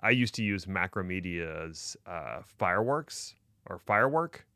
[0.00, 3.34] I used to use Macromedia's uh, Fireworks
[3.66, 4.46] or Firework,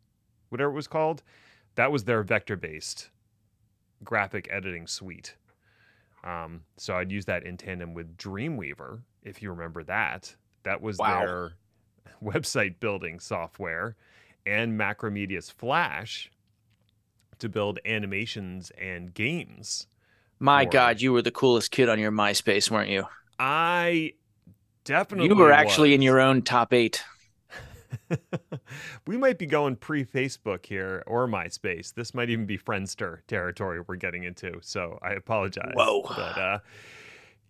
[0.51, 1.23] whatever it was called.
[1.75, 3.11] That was their vector based
[4.05, 5.37] graphic editing suite.
[6.25, 10.35] Um, so I'd use that in tandem with Dreamweaver, if you remember that.
[10.65, 11.21] That was Wow.
[11.21, 11.53] their
[12.23, 13.97] website building software
[14.47, 16.31] and Macromedia's Flash
[17.39, 19.87] to build animations and games.
[20.39, 23.05] My for- God, you were the coolest kid on your MySpace, weren't you?
[23.39, 24.13] I
[24.85, 27.03] definitely You were actually in your own top eight.
[29.07, 31.95] we might be going pre Facebook here or MySpace.
[31.95, 34.59] This might even be Friendster territory we're getting into.
[34.63, 35.73] So I apologize.
[35.75, 36.03] Whoa.
[36.03, 36.59] But uh,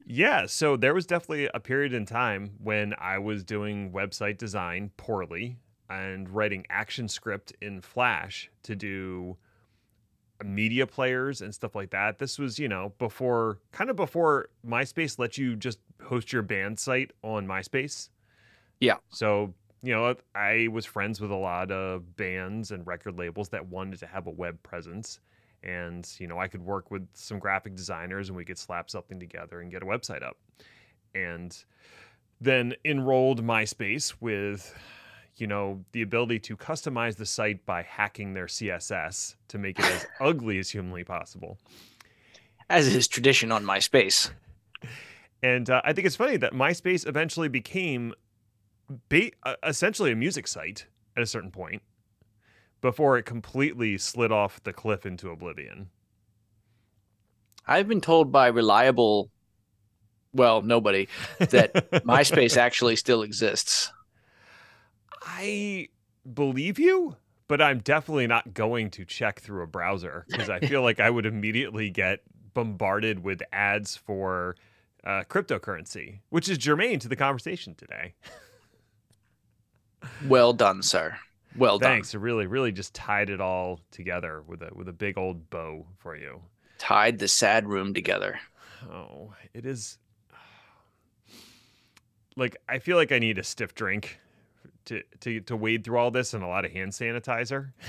[0.07, 4.91] yeah, so there was definitely a period in time when I was doing website design
[4.97, 9.37] poorly and writing action script in Flash to do
[10.45, 12.19] media players and stuff like that.
[12.19, 16.79] This was, you know, before kind of before MySpace let you just host your band
[16.79, 18.09] site on MySpace.
[18.81, 18.97] Yeah.
[19.11, 23.67] So, you know, I was friends with a lot of bands and record labels that
[23.67, 25.21] wanted to have a web presence.
[25.63, 29.21] And, you know, I could work with some graphic designers and we could slap something
[29.21, 30.37] together and get a website up.
[31.15, 31.57] And
[32.41, 34.75] then enrolled MySpace with,
[35.37, 39.85] you know, the ability to customize the site by hacking their CSS to make it
[39.85, 41.59] as ugly as humanly possible.
[42.69, 44.31] As is tradition on MySpace.
[45.43, 48.15] And uh, I think it's funny that MySpace eventually became
[49.09, 51.83] ba- uh, essentially a music site at a certain point
[52.81, 55.89] before it completely slid off the cliff into oblivion.
[57.67, 59.31] I've been told by reliable,
[60.33, 61.73] well, nobody, that
[62.05, 63.93] MySpace actually still exists.
[65.25, 65.89] I
[66.35, 70.83] believe you, but I'm definitely not going to check through a browser because I feel
[70.83, 72.21] like I would immediately get
[72.55, 74.57] bombarded with ads for
[75.05, 78.15] uh, cryptocurrency, which is germane to the conversation today.
[80.27, 81.17] Well done, sir.
[81.57, 81.93] Well done.
[81.93, 82.13] Thanks.
[82.13, 85.87] It really, really just tied it all together with a with a big old bow
[85.99, 86.43] for you.
[86.79, 88.41] Tied the sad room together.
[88.91, 89.99] Oh, it is
[92.37, 94.19] like I feel like I need a stiff drink
[94.87, 97.71] to to to wade through all this and a lot of hand sanitizer.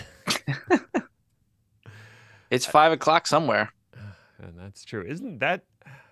[2.53, 3.73] It's five o'clock somewhere.
[4.39, 5.05] And that's true.
[5.07, 5.63] Isn't that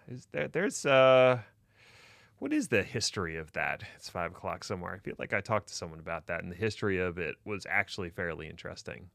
[0.07, 1.39] is there there's uh
[2.39, 3.83] what is the history of that?
[3.95, 4.95] It's five o'clock somewhere.
[4.95, 7.67] I feel like I talked to someone about that, and the history of it was
[7.69, 9.11] actually fairly interesting.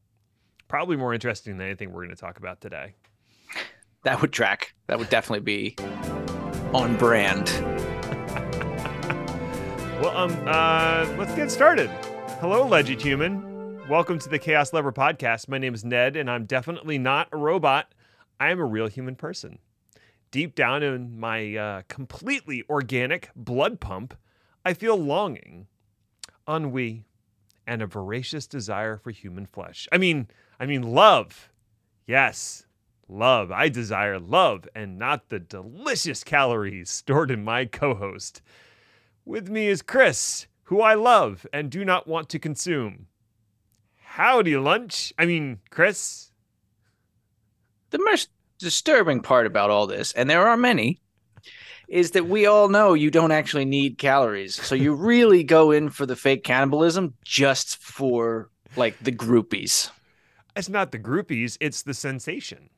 [0.69, 2.95] Probably more interesting than anything we're going to talk about today.
[4.03, 4.73] That would track.
[4.87, 5.75] That would definitely be
[6.73, 7.49] on brand.
[9.97, 11.89] Well, um, uh, let's get started.
[12.39, 13.89] Hello, Legend Human.
[13.89, 15.49] Welcome to the Chaos Lever podcast.
[15.49, 17.95] My name is Ned, and I'm definitely not a robot.
[18.39, 19.57] I am a real human person.
[20.37, 24.15] Deep down in my uh, completely organic blood pump,
[24.63, 25.65] I feel longing,
[26.47, 27.05] ennui,
[27.65, 29.87] and a voracious desire for human flesh.
[29.91, 30.27] I mean,
[30.59, 31.51] I mean love.
[32.05, 32.67] Yes,
[33.09, 33.51] love.
[33.51, 38.43] I desire love, and not the delicious calories stored in my co-host.
[39.25, 43.07] With me is Chris, who I love and do not want to consume.
[43.95, 45.11] Howdy, lunch.
[45.17, 46.31] I mean, Chris.
[47.89, 50.99] The most disturbing part about all this, and there are many,
[51.87, 54.55] is that we all know you don't actually need calories.
[54.55, 59.89] So you really go in for the fake cannibalism just for like the groupies.
[60.55, 62.69] It's not the groupies, it's the sensation.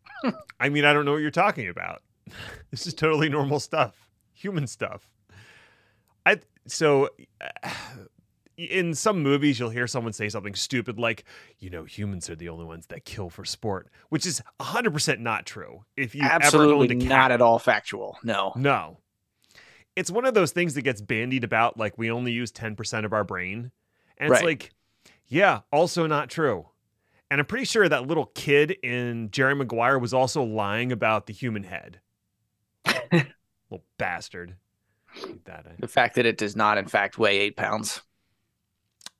[0.60, 2.02] I mean, I don't know what you're talking about.
[2.70, 5.06] This is totally normal stuff, human stuff.
[6.24, 7.10] I so
[7.62, 7.70] uh,
[8.56, 11.24] in some movies you'll hear someone say something stupid like,
[11.58, 15.46] you know, humans are the only ones that kill for sport, which is 100% not
[15.46, 15.84] true.
[15.96, 18.18] If you Absolutely cat, not at all factual.
[18.22, 18.52] No.
[18.56, 18.98] No.
[19.96, 23.12] It's one of those things that gets bandied about like we only use 10% of
[23.12, 23.70] our brain.
[24.18, 24.72] And it's like,
[25.26, 26.66] yeah, also not true.
[27.30, 31.32] And I'm pretty sure that little kid in Jerry Maguire was also lying about the
[31.32, 32.00] human head.
[32.86, 34.56] little bastard.
[35.44, 35.66] That.
[35.78, 38.02] The fact that it does not, in fact, weigh eight pounds.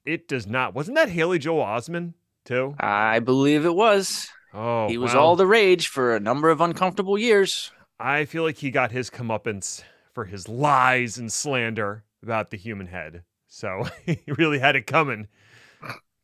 [0.04, 0.74] It does not.
[0.74, 2.14] Wasn't that Haley Joel Osment
[2.44, 2.74] too?
[2.78, 4.28] I believe it was.
[4.54, 7.70] Oh, he was well, all the rage for a number of uncomfortable years.
[7.98, 9.82] I feel like he got his comeuppance
[10.12, 13.22] for his lies and slander about the human head.
[13.48, 15.28] So he really had it coming.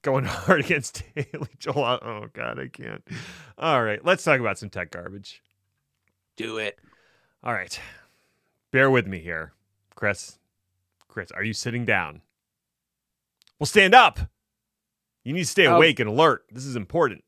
[0.03, 1.99] Going hard against Haley Joel.
[2.03, 3.07] Oh God, I can't.
[3.57, 5.43] All right, let's talk about some tech garbage.
[6.37, 6.79] Do it.
[7.43, 7.79] All right,
[8.71, 9.53] bear with me here,
[9.95, 10.39] Chris.
[11.09, 12.21] Chris, are you sitting down?
[13.59, 14.19] Well, stand up.
[15.25, 15.77] You need to stay Oh.
[15.77, 16.45] awake and alert.
[16.51, 17.25] This is important.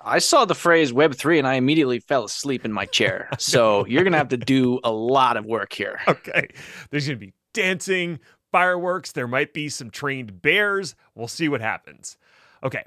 [0.00, 3.28] I saw the phrase Web3 and I immediately fell asleep in my chair.
[3.38, 6.00] So you're going to have to do a lot of work here.
[6.08, 6.48] Okay,
[6.90, 8.18] there's gonna be dancing,
[8.52, 9.12] fireworks.
[9.12, 10.94] There might be some trained bears.
[11.14, 12.18] We'll see what happens.
[12.62, 12.82] Okay.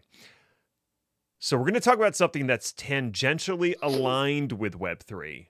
[1.39, 5.45] So, we're going to talk about something that's tangentially aligned with Web3.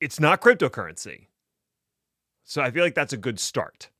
[0.00, 1.26] It's not cryptocurrency.
[2.44, 3.90] So, I feel like that's a good start.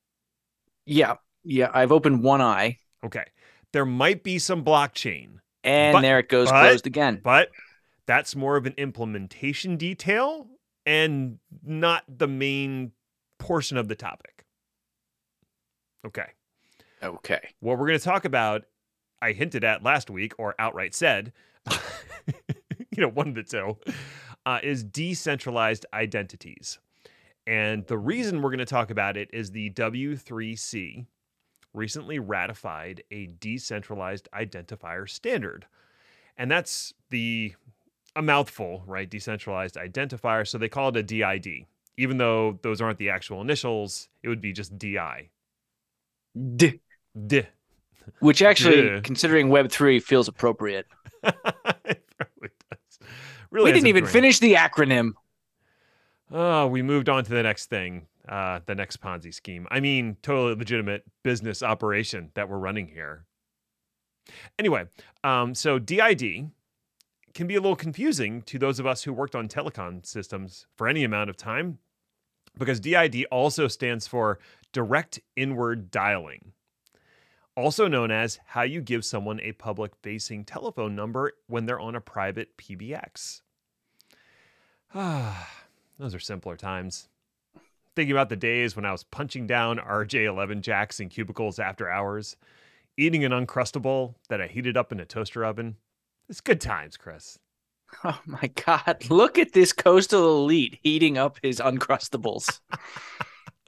[0.85, 1.15] Yeah.
[1.43, 1.69] Yeah.
[1.73, 2.77] I've opened one eye.
[3.03, 3.25] Okay.
[3.73, 5.39] There might be some blockchain.
[5.63, 7.21] And but, there it goes, but, closed again.
[7.23, 7.49] But
[8.05, 10.47] that's more of an implementation detail
[10.85, 12.91] and not the main
[13.37, 14.45] portion of the topic.
[16.05, 16.27] Okay.
[17.03, 17.49] Okay.
[17.59, 18.63] What we're going to talk about,
[19.21, 21.31] I hinted at last week or outright said,
[21.69, 23.77] you know, one of the two,
[24.45, 26.79] uh, is decentralized identities.
[27.47, 31.05] And the reason we're going to talk about it is the W3C
[31.73, 35.65] recently ratified a decentralized identifier standard.
[36.37, 37.53] And that's the
[38.15, 39.09] a mouthful, right?
[39.09, 40.47] Decentralized identifier.
[40.47, 41.65] So they call it a DID.
[41.97, 45.29] Even though those aren't the actual initials, it would be just DI.
[46.55, 46.79] D.
[47.27, 47.43] D.
[48.19, 49.01] Which actually, D.
[49.03, 50.87] considering Web3, feels appropriate.
[51.23, 51.35] it
[51.85, 52.99] really does.
[53.51, 55.11] Really we didn't even finish the acronym.
[56.31, 59.67] Oh, we moved on to the next thing, uh, the next Ponzi scheme.
[59.69, 63.25] I mean, totally legitimate business operation that we're running here.
[64.57, 64.85] Anyway,
[65.23, 66.49] um, so DID
[67.33, 70.87] can be a little confusing to those of us who worked on telecom systems for
[70.87, 71.79] any amount of time
[72.57, 74.39] because DID also stands for
[74.71, 76.53] direct inward dialing,
[77.55, 81.95] also known as how you give someone a public facing telephone number when they're on
[81.95, 83.41] a private PBX.
[84.95, 85.49] Ah,
[85.99, 87.09] those are simpler times.
[87.95, 92.37] Thinking about the days when I was punching down RJ11 jacks in cubicles after hours,
[92.97, 95.75] eating an Uncrustable that I heated up in a toaster oven
[96.31, 97.37] it's good times, Chris.
[98.05, 99.03] Oh my God.
[99.09, 102.61] Look at this coastal elite heating up his Uncrustables.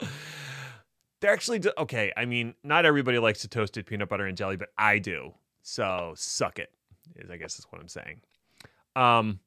[1.20, 2.10] They're actually, do- okay.
[2.16, 5.34] I mean, not everybody likes to toasted peanut butter and jelly, but I do.
[5.62, 6.70] So suck it,
[7.16, 8.22] is I guess is what I'm saying.
[8.96, 9.40] Um,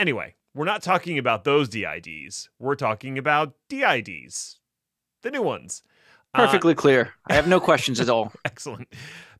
[0.00, 2.48] anyway, we're not talking about those DIDs.
[2.58, 4.60] We're talking about DIDs,
[5.22, 5.82] the new ones.
[6.32, 7.14] Perfectly uh, clear.
[7.28, 8.32] I have no questions at all.
[8.44, 8.88] Excellent.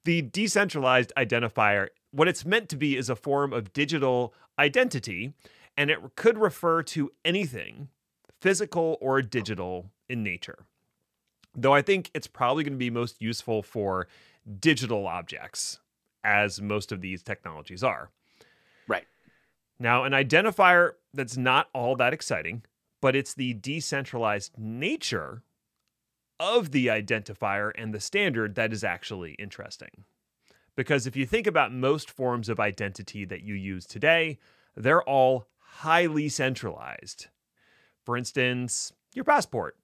[0.04, 5.34] The decentralized identifier what it's meant to be is a form of digital identity,
[5.76, 7.88] and it could refer to anything
[8.40, 10.66] physical or digital in nature.
[11.56, 14.06] Though I think it's probably going to be most useful for
[14.60, 15.80] digital objects,
[16.22, 18.10] as most of these technologies are.
[18.86, 19.06] Right.
[19.78, 22.62] Now, an identifier that's not all that exciting,
[23.00, 25.42] but it's the decentralized nature
[26.40, 30.04] of the identifier and the standard that is actually interesting.
[30.76, 34.38] Because if you think about most forms of identity that you use today,
[34.76, 37.28] they're all highly centralized.
[38.04, 39.76] For instance, your passport.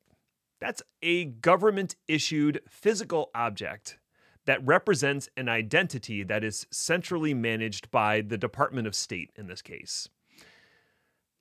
[0.60, 3.98] That's a government issued physical object
[4.46, 9.62] that represents an identity that is centrally managed by the Department of State in this
[9.62, 10.08] case.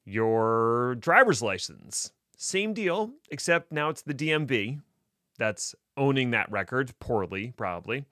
[0.06, 4.82] Your driver's license, same deal, except now it's the DMV
[5.38, 8.06] that's owning that record poorly, probably.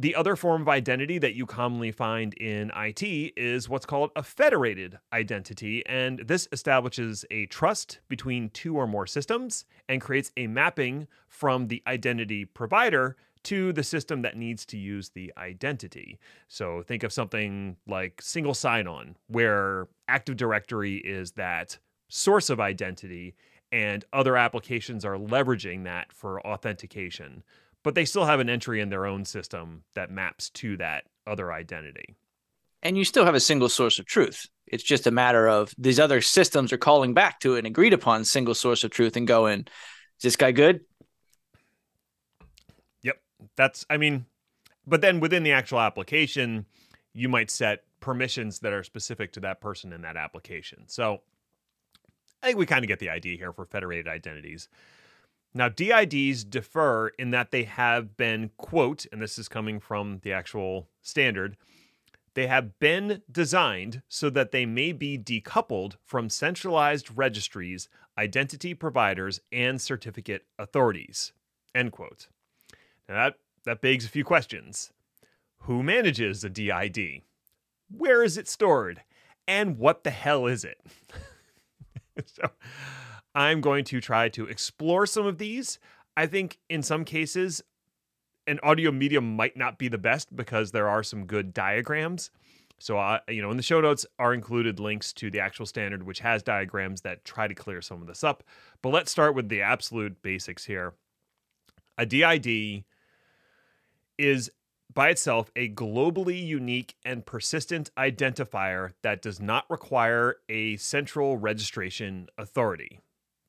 [0.00, 3.02] The other form of identity that you commonly find in IT
[3.36, 9.08] is what's called a federated identity, and this establishes a trust between two or more
[9.08, 14.78] systems and creates a mapping from the identity provider to the system that needs to
[14.78, 16.20] use the identity.
[16.46, 21.76] So think of something like single sign on, where Active Directory is that
[22.06, 23.34] source of identity,
[23.72, 27.42] and other applications are leveraging that for authentication
[27.88, 31.50] but they still have an entry in their own system that maps to that other
[31.50, 32.14] identity.
[32.82, 34.44] And you still have a single source of truth.
[34.66, 38.26] It's just a matter of these other systems are calling back to an agreed upon
[38.26, 40.80] single source of truth and going, is this guy good?
[43.00, 43.22] Yep.
[43.56, 44.26] That's, I mean,
[44.86, 46.66] but then within the actual application,
[47.14, 50.82] you might set permissions that are specific to that person in that application.
[50.88, 51.22] So
[52.42, 54.68] I think we kind of get the idea here for federated identities.
[55.54, 60.32] Now, DIDs differ in that they have been, quote, and this is coming from the
[60.32, 61.56] actual standard,
[62.34, 69.40] they have been designed so that they may be decoupled from centralized registries, identity providers,
[69.50, 71.32] and certificate authorities,
[71.74, 72.28] end quote.
[73.08, 74.92] Now, that, that begs a few questions.
[75.62, 77.22] Who manages a DID?
[77.90, 79.02] Where is it stored?
[79.48, 80.78] And what the hell is it?
[82.26, 82.50] so,
[83.34, 85.78] I'm going to try to explore some of these.
[86.16, 87.62] I think in some cases,
[88.46, 92.30] an audio medium might not be the best because there are some good diagrams.
[92.80, 96.04] So, I, you know, in the show notes are included links to the actual standard,
[96.04, 98.44] which has diagrams that try to clear some of this up.
[98.82, 100.94] But let's start with the absolute basics here.
[101.96, 102.84] A DID
[104.16, 104.50] is
[104.94, 112.28] by itself a globally unique and persistent identifier that does not require a central registration
[112.38, 113.00] authority.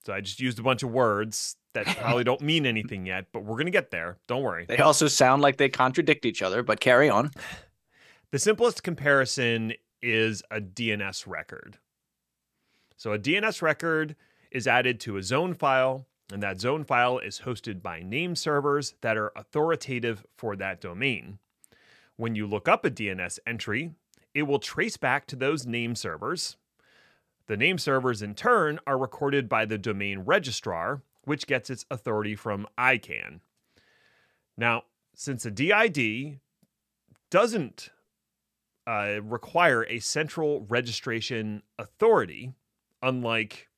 [0.10, 3.44] So I just used a bunch of words that probably don't mean anything yet, but
[3.44, 4.18] we're going to get there.
[4.26, 4.66] Don't worry.
[4.68, 7.32] They also sound like they contradict each other, but carry on.
[8.32, 9.74] The simplest comparison
[10.04, 11.80] is a DNS record.
[12.96, 14.16] So a DNS record
[14.52, 18.94] is added to a zone file, and that zone file is hosted by name servers
[19.02, 21.40] that are authoritative for that domain.
[22.18, 23.96] When you look up a DNS entry,
[24.36, 26.56] it will trace back to those name servers.
[27.50, 32.36] The name servers, in turn, are recorded by the domain registrar, which gets its authority
[32.36, 33.40] from ICANN.
[34.56, 34.84] Now,
[35.16, 36.42] since a DID
[37.32, 37.90] doesn't
[38.86, 42.54] uh, require a central registration authority,
[43.02, 43.70] unlike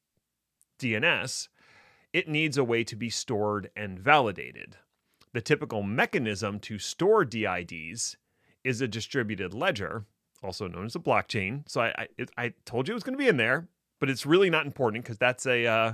[0.78, 1.48] DNS,
[2.12, 4.76] it needs a way to be stored and validated.
[5.32, 8.18] The typical mechanism to store DIDs
[8.66, 10.08] is a distributed ledger,
[10.44, 11.64] also known as a blockchain.
[11.68, 13.68] So I I, it, I told you it was going to be in there,
[14.00, 15.94] but it's really not important because that's a uh,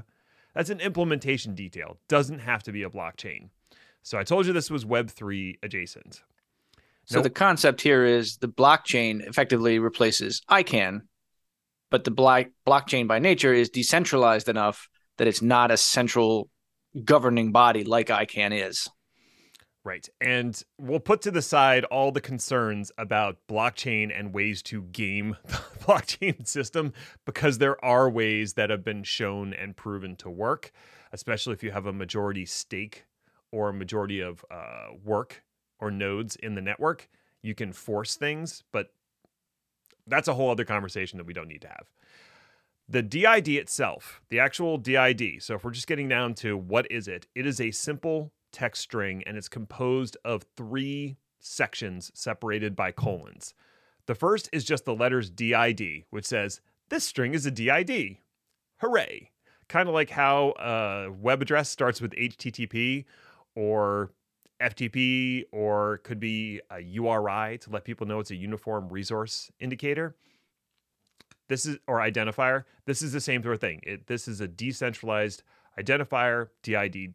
[0.54, 1.98] that's an implementation detail.
[2.08, 3.50] Doesn't have to be a blockchain.
[4.04, 6.24] So I told you this was Web three adjacent.
[7.06, 7.24] So Nope.
[7.24, 11.02] the concept here is the blockchain effectively replaces ICANN,
[11.90, 16.50] but the block blockchain by nature is decentralized enough that it's not a central
[17.06, 18.90] governing body like ICANN is.
[19.88, 20.10] Right.
[20.20, 25.38] And we'll put to the side all the concerns about blockchain and ways to game
[25.46, 26.92] the blockchain system
[27.24, 30.74] because there are ways that have been shown and proven to work,
[31.14, 33.06] especially if you have a majority stake
[33.50, 35.46] or a majority of uh, work
[35.80, 37.08] or nodes in the network.
[37.42, 38.92] You can force things, but
[40.06, 41.86] that's a whole other conversation that we don't need to have.
[42.90, 47.08] The DID itself, the actual DID, so if we're just getting down to what is
[47.08, 52.92] it, it is a simple text string and it's composed of three sections separated by
[52.92, 53.54] colons.
[54.06, 58.18] The first is just the letters DID, which says, This string is a DID.
[58.78, 59.32] Hooray.
[59.68, 63.06] Kind of like how a web address starts with HTTP
[63.56, 64.12] or
[64.62, 70.16] FTP or could be a URI to let people know it's a uniform resource indicator.
[71.50, 72.64] This is or identifier.
[72.86, 73.82] This is the same sort of thing.
[73.84, 75.44] It, this is a decentralized
[75.80, 76.50] identifier.
[76.64, 77.14] DID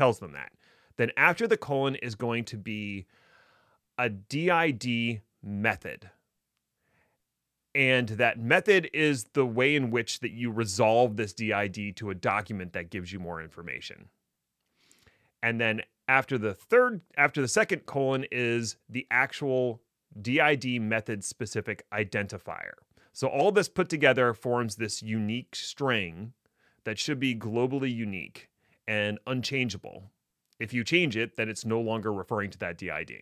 [0.00, 0.52] tells them that.
[0.96, 3.04] Then after the colon is going to be
[3.98, 6.08] a DID method.
[7.74, 12.14] And that method is the way in which that you resolve this DID to a
[12.14, 14.08] document that gives you more information.
[15.42, 19.82] And then after the third after the second colon is the actual
[20.20, 22.72] DID method specific identifier.
[23.12, 26.32] So all this put together forms this unique string
[26.84, 28.49] that should be globally unique
[28.90, 30.10] and unchangeable.
[30.58, 33.20] If you change it, then it's no longer referring to that DID.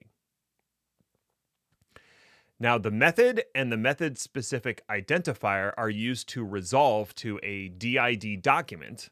[2.58, 8.40] Now, the method and the method specific identifier are used to resolve to a DID
[8.40, 9.10] document.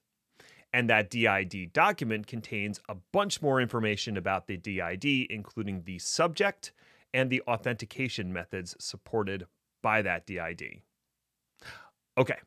[0.73, 6.73] And that DID document contains a bunch more information about the DID, including the subject
[7.13, 9.47] and the authentication methods supported
[9.83, 10.81] by that DID.
[12.17, 12.39] Okay.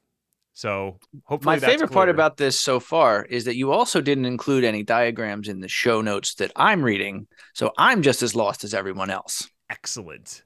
[0.60, 4.66] So hopefully My favorite part about this so far is that you also didn't include
[4.66, 7.28] any diagrams in the show notes that I'm reading.
[7.54, 9.50] So I'm just as lost as everyone else.
[9.70, 10.44] excellent.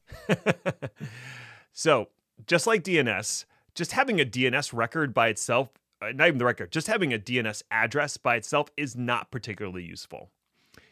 [1.73, 2.09] so,
[2.45, 6.71] just like DNS, just having a DNS record by itself, uh, not even the record,
[6.71, 10.29] just having a DNS address by itself is not particularly useful.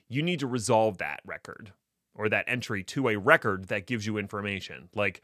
[0.10, 1.74] You need to resolve that record
[2.16, 5.22] or that entry to a record that gives you information, like,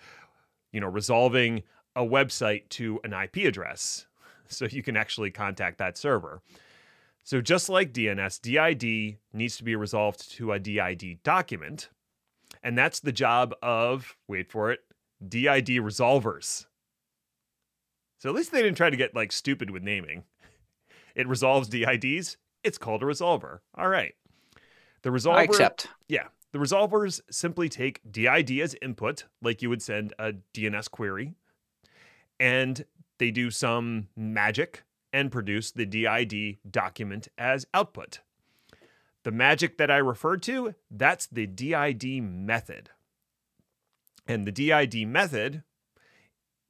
[0.71, 1.63] you know, resolving
[1.97, 4.05] a website to an IP address
[4.47, 6.41] so you can actually contact that server.
[7.23, 11.89] So, just like DNS, DID needs to be resolved to a DID document.
[12.63, 14.79] And that's the job of, wait for it,
[15.27, 16.67] DID resolvers.
[18.19, 20.23] So at least they didn't try to get like stupid with naming.
[21.15, 22.37] It resolves DIDs.
[22.63, 23.59] It's called a resolver.
[23.77, 24.13] All right.
[25.03, 25.35] The resolver.
[25.35, 25.87] I accept.
[26.07, 26.27] Yeah.
[26.53, 31.35] The resolvers simply take DID as input, like you would send a DNS query,
[32.39, 32.85] and
[33.17, 38.19] they do some magic and produce the DID document as output.
[39.23, 42.91] The magic that I referred to, that's the DID method.
[44.27, 45.63] And the DID method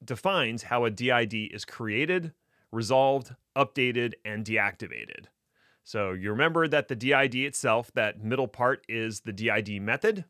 [0.03, 2.33] defines how a DID is created,
[2.71, 5.25] resolved, updated, and deactivated.
[5.83, 10.25] So you remember that the DID itself, that middle part is the DID method.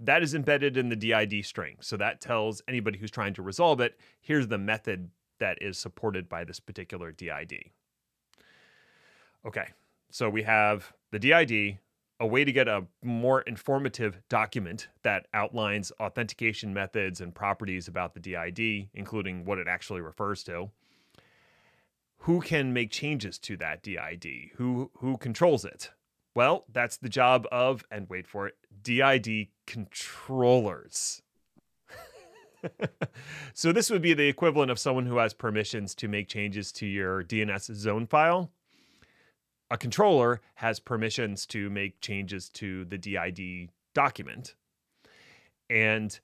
[0.00, 1.76] That is embedded in the DID string.
[1.80, 6.28] So that tells anybody who's trying to resolve it, here's the method that is supported
[6.28, 7.70] by this particular DID.
[9.46, 9.68] Okay,
[10.10, 11.78] so we have the DID,
[12.20, 18.14] a way to get a more informative document that outlines authentication methods and properties about
[18.14, 20.70] the DID, including what it actually refers to.
[22.18, 24.52] Who can make changes to that DID?
[24.54, 25.90] Who who controls it?
[26.34, 31.22] Well, that's the job of, and wait for it, DID controllers.
[33.54, 36.86] so this would be the equivalent of someone who has permissions to make changes to
[36.86, 38.50] your DNS zone file
[39.70, 44.54] a controller has permissions to make changes to the DID document.
[45.70, 46.18] And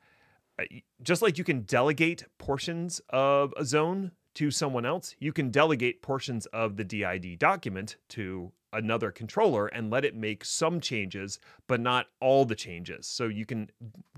[0.59, 0.65] uh,
[1.03, 6.03] just like you can delegate portions of a zone to someone else, you can delegate
[6.03, 11.81] portions of the DID document to another controller and let it make some changes, but
[11.81, 13.07] not all the changes.
[13.07, 13.71] So you can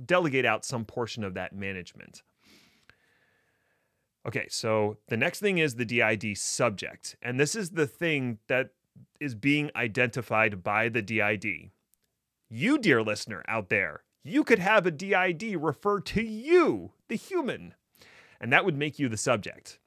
[0.04, 2.22] delegate out some portion of that management.
[4.26, 7.16] Okay, so the next thing is the DID subject.
[7.22, 8.70] And this is the thing that
[9.20, 11.70] is being identified by the DID.
[12.48, 17.74] You, dear listener out there, you could have a DID refer to you, the human,
[18.40, 19.78] and that would make you the subject.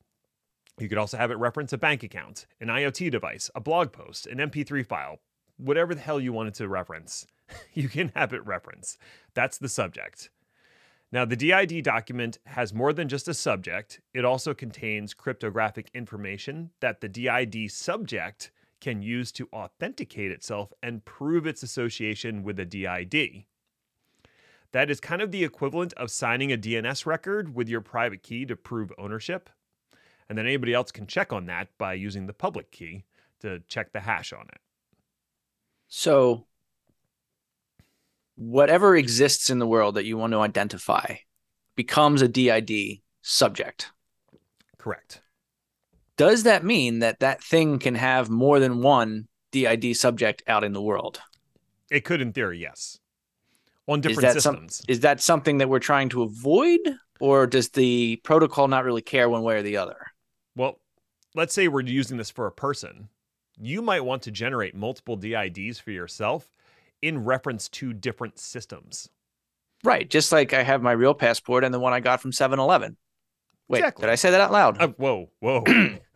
[0.80, 4.28] You could also have it reference a bank account, an IoT device, a blog post,
[4.28, 5.20] an MP3 file,
[5.58, 7.28] whatever the hell you wanted to reference.
[7.74, 8.98] you can have it reference.
[9.34, 10.30] That's the subject.
[11.12, 16.72] Now, the DID document has more than just a subject, it also contains cryptographic information
[16.82, 18.52] that the DID subject
[18.82, 23.46] can use to authenticate itself and prove its association with a DID.
[24.74, 28.46] That is kind of the equivalent of signing a DNS record with your private key
[28.46, 29.50] to prove ownership.
[30.30, 33.06] And then anybody else can check on that by using the public key
[33.42, 34.60] to check the hash on it.
[35.88, 36.48] So,
[38.36, 41.18] whatever exists in the world that you want to identify
[41.76, 43.92] becomes a DID subject.
[44.78, 45.22] Correct
[46.18, 50.74] does that mean that that thing can have more than one DID subject out in
[50.74, 51.22] the world?
[51.92, 53.00] It could, in theory, yes.
[53.88, 54.78] On different is systems.
[54.78, 56.80] Some, is that something that we're trying to avoid,
[57.20, 59.98] or does the protocol not really care one way or the other?
[60.56, 60.80] Well,
[61.34, 63.10] let's say we're using this for a person.
[63.58, 66.52] You might want to generate multiple DIDs for yourself
[67.02, 69.10] in reference to different systems.
[69.84, 70.10] Right.
[70.10, 72.98] Just like I have my real passport and the one I got from 7 Eleven.
[73.68, 74.02] Wait, exactly.
[74.04, 74.82] did I say that out loud?
[74.82, 75.64] Uh, whoa, whoa.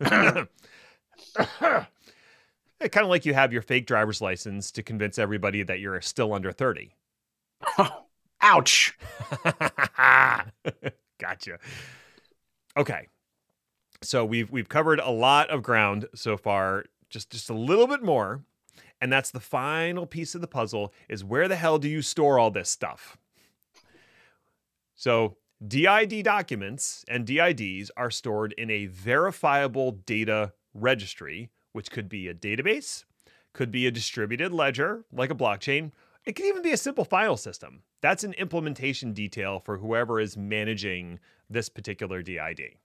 [2.88, 6.32] kind of like you have your fake driver's license to convince everybody that you're still
[6.32, 6.94] under 30.
[8.40, 8.96] ouch.
[11.18, 11.58] gotcha.
[12.76, 13.06] Okay.
[14.02, 18.02] So we've we've covered a lot of ground so far, just just a little bit
[18.02, 18.42] more.
[19.00, 22.38] And that's the final piece of the puzzle is where the hell do you store
[22.38, 23.16] all this stuff?
[24.94, 25.36] So
[25.66, 32.34] DID documents and DIDs are stored in a verifiable data registry, which could be a
[32.34, 33.04] database,
[33.52, 35.92] could be a distributed ledger like a blockchain.
[36.24, 37.82] It could even be a simple file system.
[38.02, 42.76] That's an implementation detail for whoever is managing this particular DID.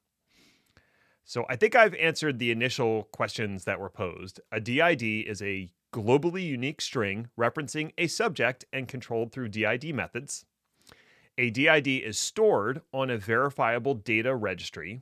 [1.27, 4.39] So I think I've answered the initial questions that were posed.
[4.51, 10.45] A DID is a globally unique string referencing a subject and controlled through DID methods.
[11.39, 15.01] A DID is stored on a verifiable data registry,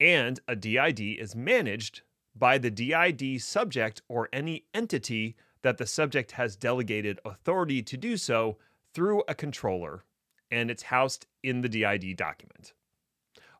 [0.00, 2.00] and a DID is managed
[2.34, 8.16] by the DID subject or any entity that the subject has delegated authority to do
[8.16, 8.56] so
[8.94, 10.02] through a controller,
[10.50, 12.72] and it's housed in the DID document.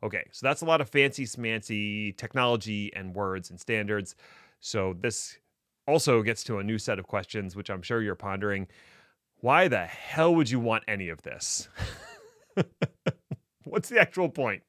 [0.03, 4.17] Okay, so that's a lot of fancy smancy technology and words and standards.
[4.61, 5.39] So this
[5.87, 8.67] also gets to a new set of questions, which I'm sure you're pondering
[9.43, 11.69] why the hell would you want any of this?
[13.65, 14.63] What's the actual point?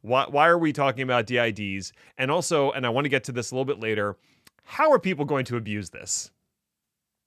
[0.00, 1.92] Why, why are we talking about DIDs?
[2.16, 4.16] And also, and I want to get to this a little bit later,
[4.64, 6.30] how are people going to abuse this?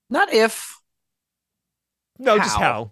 [0.10, 0.82] Not if.
[2.17, 2.43] No, how?
[2.43, 2.91] just how.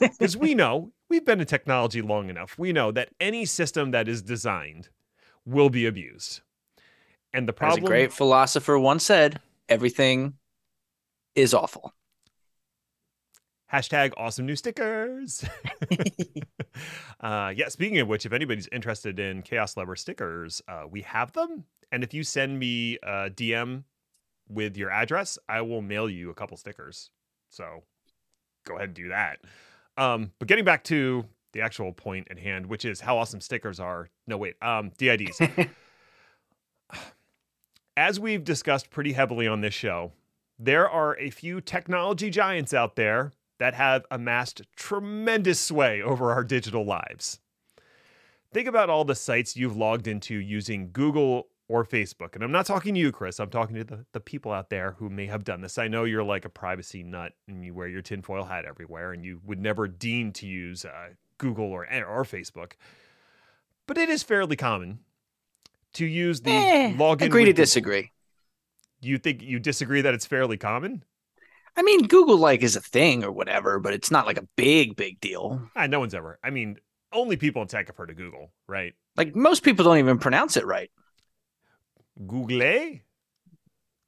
[0.00, 2.58] Because we know, we've been in technology long enough.
[2.58, 4.88] We know that any system that is designed
[5.44, 6.40] will be abused.
[7.32, 7.78] And the problem.
[7.78, 10.34] As a great philosopher once said, everything
[11.34, 11.94] is awful.
[13.72, 15.44] Hashtag awesome new stickers.
[17.20, 21.32] uh, yeah, speaking of which, if anybody's interested in Chaos Lever stickers, uh, we have
[21.32, 21.64] them.
[21.92, 23.84] And if you send me a DM
[24.48, 27.10] with your address, I will mail you a couple stickers.
[27.50, 27.82] So
[28.64, 29.40] go ahead and do that.
[29.98, 33.80] Um, but getting back to the actual point at hand, which is how awesome stickers
[33.80, 34.08] are.
[34.26, 35.40] No, wait, um, DIDs.
[37.96, 40.12] As we've discussed pretty heavily on this show,
[40.58, 46.44] there are a few technology giants out there that have amassed tremendous sway over our
[46.44, 47.40] digital lives.
[48.52, 52.34] Think about all the sites you've logged into using Google or Facebook.
[52.34, 53.38] And I'm not talking to you, Chris.
[53.38, 55.76] I'm talking to the, the people out there who may have done this.
[55.78, 59.24] I know you're like a privacy nut and you wear your tinfoil hat everywhere and
[59.24, 62.72] you would never deem to use uh, Google or, or Facebook.
[63.86, 65.00] But it is fairly common
[65.94, 67.22] to use the Eh, login.
[67.26, 68.12] agree to disagree.
[69.00, 71.04] You think you disagree that it's fairly common?
[71.76, 74.96] I mean, Google like is a thing or whatever, but it's not like a big,
[74.96, 75.62] big deal.
[75.76, 76.38] Ah, no one's ever.
[76.42, 76.78] I mean,
[77.12, 78.94] only people in tech have heard of Google, right?
[79.16, 80.90] Like most people don't even pronounce it right.
[82.26, 83.00] Google?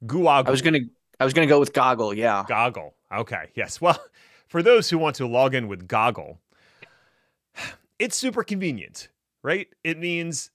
[0.05, 0.47] Guagle.
[0.47, 0.79] I was gonna,
[1.19, 2.13] I was gonna go with goggle.
[2.13, 2.95] Yeah, Goggle.
[3.13, 3.49] Okay.
[3.55, 3.79] Yes.
[3.79, 4.01] Well,
[4.47, 6.39] for those who want to log in with Goggle,
[7.99, 9.09] it's super convenient,
[9.43, 9.67] right?
[9.83, 10.51] It means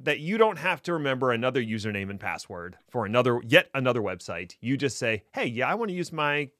[0.00, 4.56] that you don't have to remember another username and password for another yet another website.
[4.60, 6.50] You just say, "Hey, yeah, I want to use my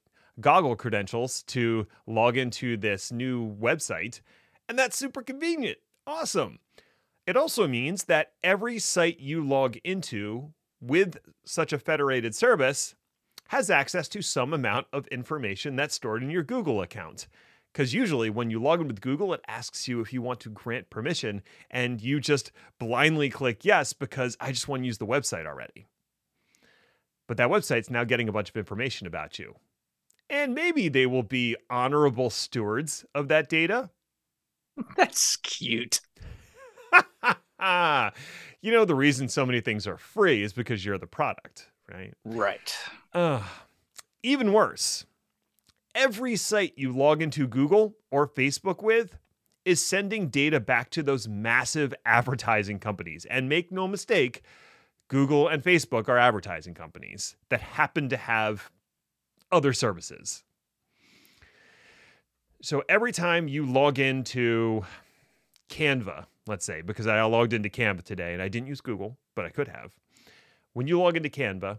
[0.40, 4.20] Goggle credentials to log into this new website."
[4.68, 5.78] And that's super convenient.
[6.06, 6.58] Awesome.
[7.26, 12.94] It also means that every site you log into with such a federated service
[13.48, 17.26] has access to some amount of information that's stored in your Google account.
[17.72, 20.48] Because usually, when you log in with Google, it asks you if you want to
[20.48, 25.06] grant permission, and you just blindly click yes because I just want to use the
[25.06, 25.86] website already.
[27.26, 29.56] But that website's now getting a bunch of information about you.
[30.30, 33.90] And maybe they will be honorable stewards of that data.
[34.96, 36.00] that's cute.
[38.62, 42.14] you know, the reason so many things are free is because you're the product, right?
[42.24, 42.76] Right.
[43.12, 43.42] Ugh.
[44.22, 45.04] Even worse,
[45.94, 49.18] every site you log into Google or Facebook with
[49.64, 53.24] is sending data back to those massive advertising companies.
[53.26, 54.42] And make no mistake,
[55.08, 58.70] Google and Facebook are advertising companies that happen to have
[59.50, 60.42] other services.
[62.62, 64.84] So every time you log into
[65.68, 69.44] Canva, let's say, because I logged into Canva today and I didn't use Google, but
[69.44, 69.92] I could have.
[70.74, 71.78] When you log into Canva,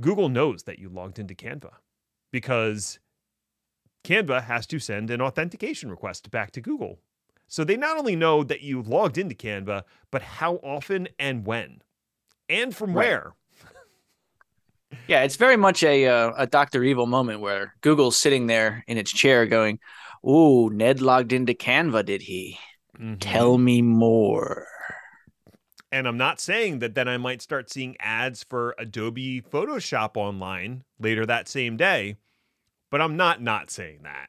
[0.00, 1.72] Google knows that you logged into Canva
[2.32, 2.98] because
[4.04, 7.00] Canva has to send an authentication request back to Google.
[7.48, 11.82] So they not only know that you logged into Canva, but how often and when,
[12.48, 13.20] and from Right.
[13.20, 13.34] where.
[15.06, 18.96] Yeah, it's very much a uh, a Doctor Evil moment where Google's sitting there in
[18.96, 19.78] its chair going,
[20.26, 22.58] "Ooh, Ned logged into Canva, did he?
[22.98, 23.18] Mhm.
[23.20, 24.66] Tell me more."
[25.92, 30.82] And I'm not saying that then I might start seeing ads for Adobe Photoshop online
[30.98, 32.16] later that same day,
[32.90, 34.28] but I'm not not saying that.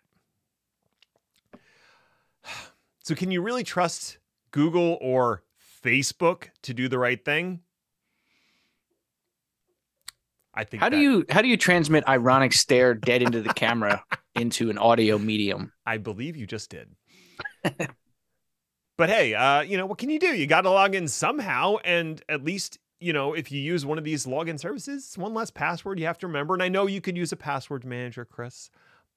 [3.04, 4.18] So can you really trust
[4.50, 5.44] Google or
[5.86, 7.60] Facebook to do the right thing?
[10.56, 14.04] I think How do you how do you transmit ironic stare dead into the camera
[14.36, 15.72] into an audio medium?
[15.86, 16.96] I believe you just did.
[18.98, 20.34] but hey, uh, you know, what can you do?
[20.36, 21.78] You got to log in somehow.
[21.84, 25.52] And at least, you know, if you use one of these login services, one less
[25.52, 26.54] password you have to remember.
[26.54, 28.70] And I know you could use a password manager, Chris,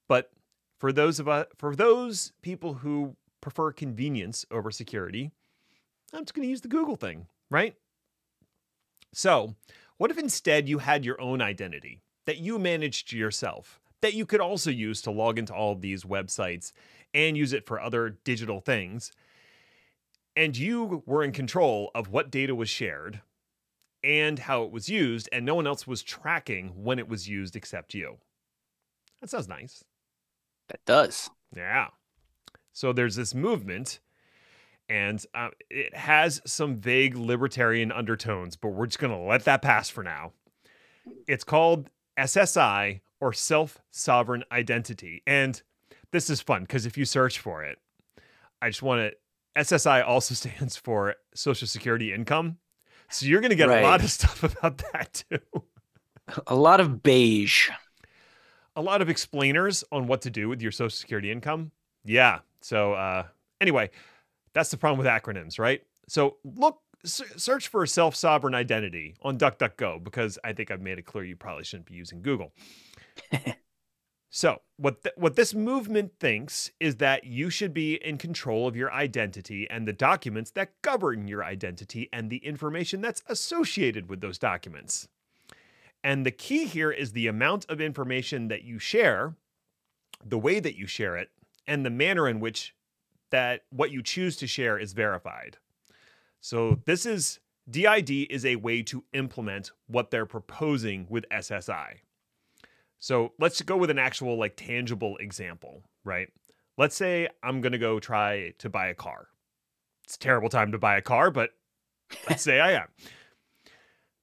[0.08, 0.30] but
[0.78, 5.30] for those of us, for those people who prefer convenience over security,
[6.12, 7.74] I'm just going to use the Google thing, right?
[9.12, 9.54] So,
[9.96, 14.40] what if instead you had your own identity that you managed yourself, that you could
[14.40, 16.72] also use to log into all of these websites
[17.14, 19.12] and use it for other digital things?
[20.38, 23.22] And you were in control of what data was shared
[24.04, 27.56] and how it was used, and no one else was tracking when it was used
[27.56, 28.18] except you.
[29.20, 29.82] That sounds nice.
[30.68, 31.28] That does.
[31.56, 31.88] Yeah.
[32.72, 33.98] So there's this movement,
[34.88, 39.60] and uh, it has some vague libertarian undertones, but we're just going to let that
[39.60, 40.34] pass for now.
[41.26, 45.24] It's called SSI or Self Sovereign Identity.
[45.26, 45.60] And
[46.12, 47.78] this is fun because if you search for it,
[48.62, 49.16] I just want to.
[49.58, 52.58] SSI also stands for Social Security Income.
[53.10, 53.82] So you're going to get Right.
[53.82, 55.62] a lot of stuff about that too.
[56.46, 57.70] A lot of beige.
[58.76, 61.72] a lot of explainers on what to do with your social security income.
[62.04, 62.40] Yeah.
[62.60, 63.24] So uh
[63.60, 63.90] anyway,
[64.52, 65.82] that's the problem with acronyms, right?
[66.08, 71.24] So look search for self-sovereign identity on DuckDuckGo because I think I've made it clear
[71.24, 72.52] you probably shouldn't be using Google.
[74.30, 78.76] so, what th- what this movement thinks is that you should be in control of
[78.76, 84.20] your identity and the documents that govern your identity and the information that's associated with
[84.20, 85.08] those documents.
[86.04, 89.34] And the key here is the amount of information that you share,
[90.24, 91.30] the way that you share it,
[91.66, 92.74] and the manner in which
[93.30, 95.56] that what you choose to share is verified.
[96.40, 102.00] So this is DID is a way to implement what they're proposing with SSI.
[102.98, 106.28] So let's go with an actual, like, tangible example, right?
[106.76, 109.28] Let's say I'm going to go try to buy a car.
[110.04, 111.50] It's a terrible time to buy a car, but
[112.28, 112.88] let's say I am.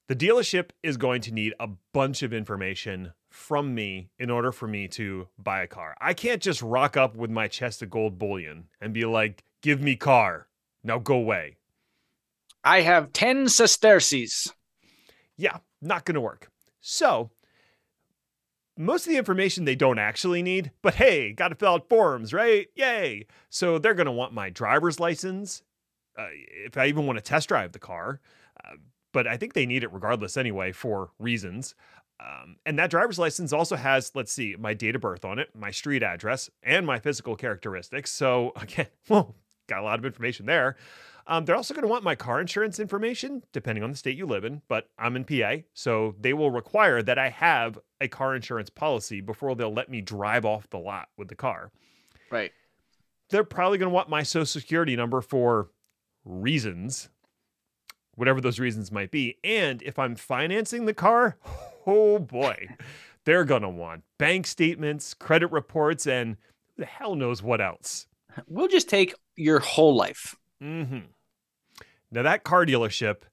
[0.07, 4.67] The dealership is going to need a bunch of information from me in order for
[4.67, 5.95] me to buy a car.
[5.99, 9.81] I can't just rock up with my chest of gold bullion and be like, give
[9.81, 10.47] me car.
[10.83, 11.57] Now go away.
[12.63, 14.53] I have 10 sesterces.
[15.38, 16.49] Yeah, not going to work.
[16.81, 17.31] So,
[18.77, 22.33] most of the information they don't actually need, but hey, got to fill out forms,
[22.33, 22.67] right?
[22.75, 23.27] Yay.
[23.49, 25.61] So, they're going to want my driver's license
[26.17, 28.19] uh, if I even want to test drive the car.
[28.63, 28.75] Uh,
[29.13, 31.75] but I think they need it regardless anyway for reasons.
[32.19, 35.49] Um, and that driver's license also has, let's see, my date of birth on it,
[35.53, 38.11] my street address, and my physical characteristics.
[38.11, 39.35] So again, well,
[39.67, 40.75] got a lot of information there.
[41.27, 44.27] Um, they're also going to want my car insurance information, depending on the state you
[44.27, 45.63] live in, but I'm in PA.
[45.73, 50.01] So they will require that I have a car insurance policy before they'll let me
[50.01, 51.71] drive off the lot with the car.
[52.29, 52.51] Right.
[53.29, 55.71] They're probably going to want my social security number for
[56.25, 57.09] reasons,
[58.13, 59.38] whatever those reasons might be.
[59.43, 61.38] And if I'm financing the car,
[61.88, 62.69] oh boy,
[63.23, 66.38] they're going to want bank statements, credit reports, and
[66.77, 68.05] the hell knows what else.
[68.47, 70.35] We'll just take your whole life.
[70.61, 70.99] Mm-hmm.
[72.15, 73.23] Now, that car dealership,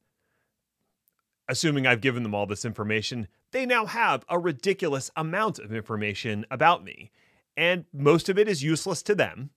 [1.48, 6.44] assuming I've given them all this information, they now have a ridiculous amount of information
[6.50, 7.12] about me.
[7.56, 9.50] And most of it is useless to them,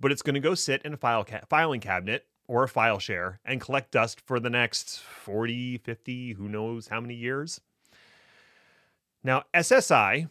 [0.00, 2.98] but it's going to go sit in a file ca- filing cabinet or a file
[2.98, 7.60] share and collect dust for the next 40, 50, who knows how many years.
[9.22, 10.28] Now, SSI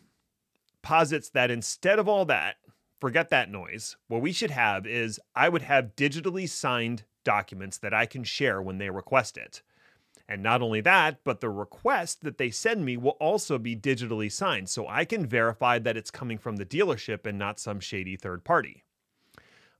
[0.81, 2.57] posits that instead of all that,
[2.99, 3.95] forget that noise.
[4.09, 8.61] What we should have is I would have digitally signed documents that I can share
[8.61, 9.61] when they request it.
[10.29, 14.31] And not only that, but the request that they send me will also be digitally
[14.31, 18.15] signed so I can verify that it's coming from the dealership and not some shady
[18.15, 18.85] third party.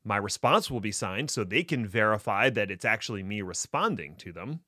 [0.04, 4.34] My response will be signed so they can verify that it's actually me responding to
[4.34, 4.60] them.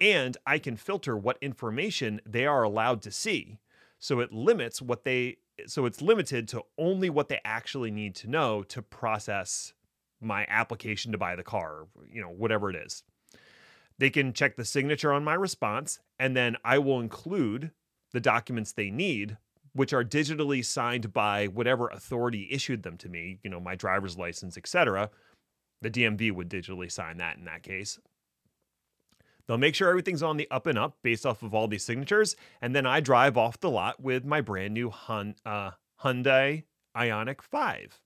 [0.00, 3.58] And I can filter what information they are allowed to see.
[3.98, 8.30] So it limits what they so it's limited to only what they actually need to
[8.30, 9.74] know to process
[10.20, 13.02] my application to buy the car, you know, whatever it is.
[13.98, 17.70] They can check the signature on my response and then I will include
[18.12, 19.36] the documents they need
[19.72, 24.18] which are digitally signed by whatever authority issued them to me, you know, my driver's
[24.18, 25.10] license, etc.
[25.82, 27.98] The DMV would digitally sign that in that case.
[29.46, 32.36] They'll make sure everything's on the up and up based off of all these signatures,
[32.60, 36.64] and then I drive off the lot with my brand new Hun, uh, Hyundai
[36.96, 38.00] Ioniq 5.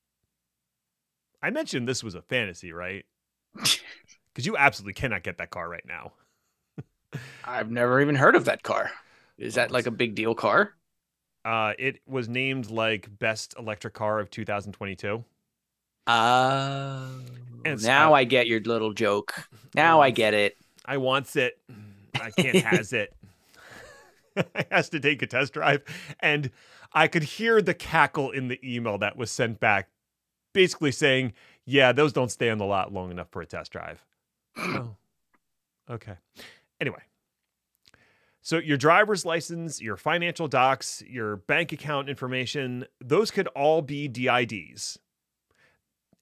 [1.45, 3.05] I mentioned this was a fantasy, right?
[3.55, 6.13] Because you absolutely cannot get that car right now.
[7.45, 8.91] I've never even heard of that car.
[9.37, 10.73] Is that like a big deal car?
[11.45, 15.23] Uh, it was named like best electric car of 2022.
[16.07, 17.09] Uh,
[17.65, 19.35] And so- now I get your little joke.
[19.75, 20.57] Now I get it.
[20.85, 21.59] I wants it.
[22.15, 23.13] I can't has it.
[24.37, 25.83] I has to take a test drive,
[26.21, 26.51] and
[26.93, 29.89] I could hear the cackle in the email that was sent back,
[30.55, 31.35] basically saying,
[31.67, 34.05] "Yeah, those don't stay on the lot long enough for a test drive."
[34.57, 34.97] oh,
[35.91, 36.15] okay.
[36.81, 37.03] Anyway,
[38.45, 44.07] so your driver's license, your financial docs, your bank account information, those could all be
[44.07, 44.99] DIDs.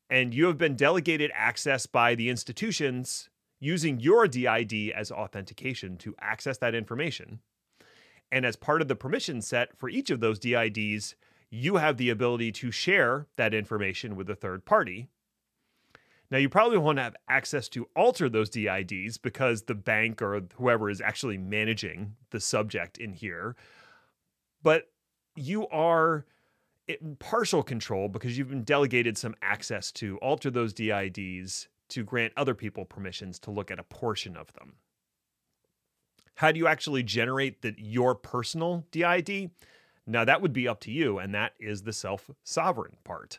[0.09, 6.15] And you have been delegated access by the institutions using your DID as authentication to
[6.21, 7.41] access that information.
[8.31, 11.17] And as part of the permission set for each of those DIDs,
[11.55, 15.11] you have the ability to share that information with a third party.
[16.31, 20.41] Now, you probably want to have access to alter those DIDs because the bank or
[20.55, 23.55] whoever is actually managing the subject in here.
[24.63, 24.91] But
[25.37, 26.25] you are
[26.89, 32.33] in partial control because you've been delegated some access to alter those DIDs to grant
[32.35, 34.77] other people permissions to look at a portion of them.
[36.37, 39.51] How do you actually generate the, your personal DID?
[40.07, 43.39] Now, that would be up to you, and that is the self sovereign part.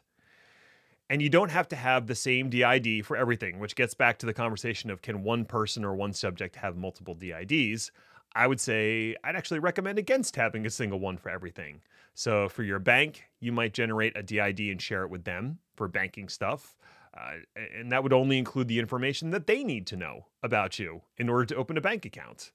[1.10, 4.26] And you don't have to have the same DID for everything, which gets back to
[4.26, 7.92] the conversation of can one person or one subject have multiple DIDs?
[8.36, 11.82] I would say I'd actually recommend against having a single one for everything.
[12.16, 15.88] So for your bank, you might generate a DID and share it with them for
[15.88, 16.76] banking stuff.
[17.16, 17.34] Uh,
[17.78, 21.30] and that would only include the information that they need to know about you in
[21.30, 22.52] order to open a bank account.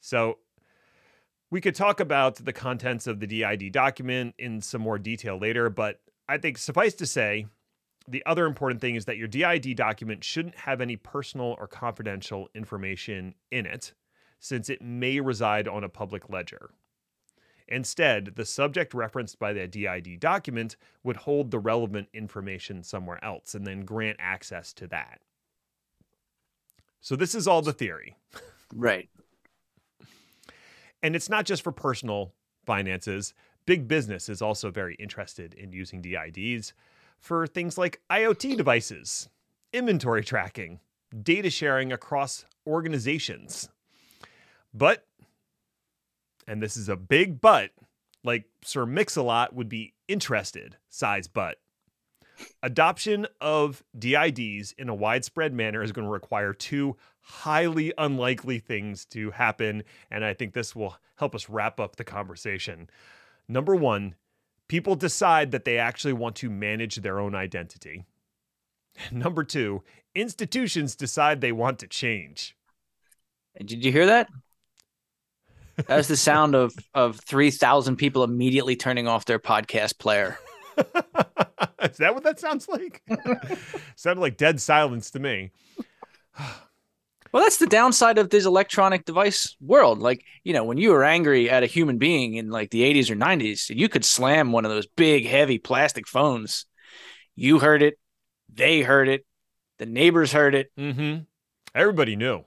[0.00, 0.38] So
[1.54, 5.70] we could talk about the contents of the DID document in some more detail later,
[5.70, 7.46] but I think suffice to say,
[8.08, 12.48] the other important thing is that your DID document shouldn't have any personal or confidential
[12.56, 13.92] information in it,
[14.40, 16.70] since it may reside on a public ledger.
[17.68, 23.54] Instead, the subject referenced by the DID document would hold the relevant information somewhere else
[23.54, 25.20] and then grant access to that.
[27.00, 28.16] So, this is all the theory.
[28.74, 29.08] Right.
[31.04, 32.32] And it's not just for personal
[32.64, 33.34] finances.
[33.66, 36.72] Big business is also very interested in using DIDs
[37.18, 39.28] for things like IoT devices,
[39.70, 40.80] inventory tracking,
[41.22, 43.68] data sharing across organizations.
[44.72, 45.06] But,
[46.48, 47.72] and this is a big but,
[48.24, 51.58] like Sir Mix-a-Lot would be interested, size but.
[52.62, 59.06] Adoption of DIDs in a widespread manner is going to require two highly unlikely things
[59.06, 59.82] to happen.
[60.10, 62.88] And I think this will help us wrap up the conversation.
[63.48, 64.14] Number one,
[64.68, 68.04] people decide that they actually want to manage their own identity.
[69.10, 69.82] Number two,
[70.14, 72.56] institutions decide they want to change.
[73.58, 74.28] Did you hear that?
[75.86, 80.38] That's the sound of of three thousand people immediately turning off their podcast player.
[81.82, 83.02] Is that what that sounds like?
[83.96, 85.52] Sounded like dead silence to me.
[87.34, 89.98] Well, that's the downside of this electronic device world.
[89.98, 93.10] Like, you know, when you were angry at a human being in like the 80s
[93.10, 96.64] or 90s, you could slam one of those big, heavy plastic phones.
[97.34, 97.98] You heard it,
[98.52, 99.26] they heard it,
[99.80, 100.70] the neighbors heard it.
[100.78, 101.24] Mm-hmm.
[101.74, 102.44] Everybody knew.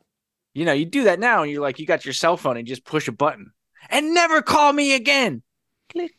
[0.54, 2.66] You know, you do that now and you're like, you got your cell phone and
[2.66, 3.52] you just push a button
[3.90, 5.44] and never call me again.
[5.90, 6.14] Click.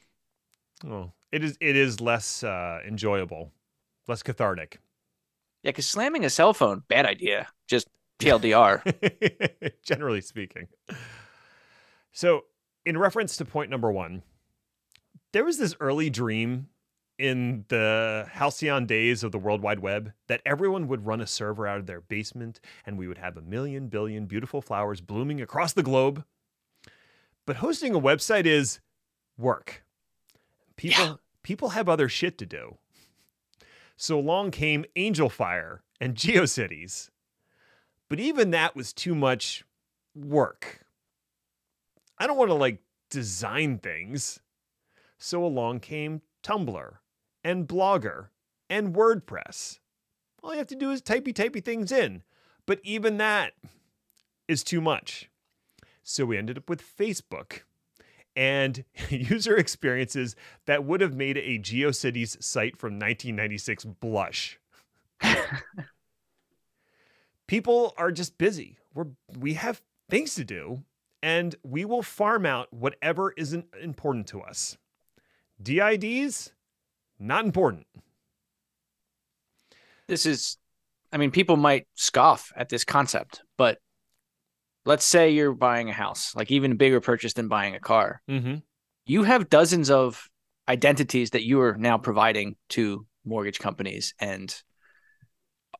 [0.86, 1.56] Oh, it is.
[1.62, 3.50] It is less uh, enjoyable,
[4.06, 4.78] less cathartic.
[5.62, 7.48] Yeah, because slamming a cell phone, bad idea.
[7.66, 9.72] Just TLDR.
[9.82, 10.68] Generally speaking.
[12.12, 12.44] So,
[12.84, 14.22] in reference to point number one,
[15.32, 16.68] there was this early dream
[17.18, 21.66] in the halcyon days of the World Wide Web that everyone would run a server
[21.66, 25.72] out of their basement and we would have a million billion beautiful flowers blooming across
[25.72, 26.24] the globe.
[27.44, 28.80] But hosting a website is
[29.36, 29.84] work.
[30.76, 31.14] People yeah.
[31.42, 32.78] people have other shit to do.
[33.96, 37.10] So along came Angelfire and GeoCities.
[38.08, 39.64] But even that was too much
[40.14, 40.84] work.
[42.18, 44.40] I don't want to like design things.
[45.18, 46.92] So along came Tumblr
[47.44, 48.28] and Blogger
[48.70, 49.78] and WordPress.
[50.42, 52.22] All you have to do is typey typey things in.
[52.66, 53.54] But even that
[54.46, 55.30] is too much.
[56.02, 57.60] So we ended up with Facebook
[58.36, 64.58] and user experiences that would have made a GeoCities site from 1996 blush.
[67.48, 68.78] People are just busy.
[68.94, 69.06] We're
[69.36, 70.84] we have things to do
[71.22, 74.76] and we will farm out whatever isn't important to us.
[75.60, 76.52] DIDs
[77.18, 77.86] not important.
[80.06, 80.56] This is,
[81.12, 83.78] I mean, people might scoff at this concept, but
[84.84, 88.22] let's say you're buying a house, like even a bigger purchase than buying a car.
[88.30, 88.56] Mm-hmm.
[89.06, 90.28] You have dozens of
[90.68, 94.54] identities that you are now providing to mortgage companies and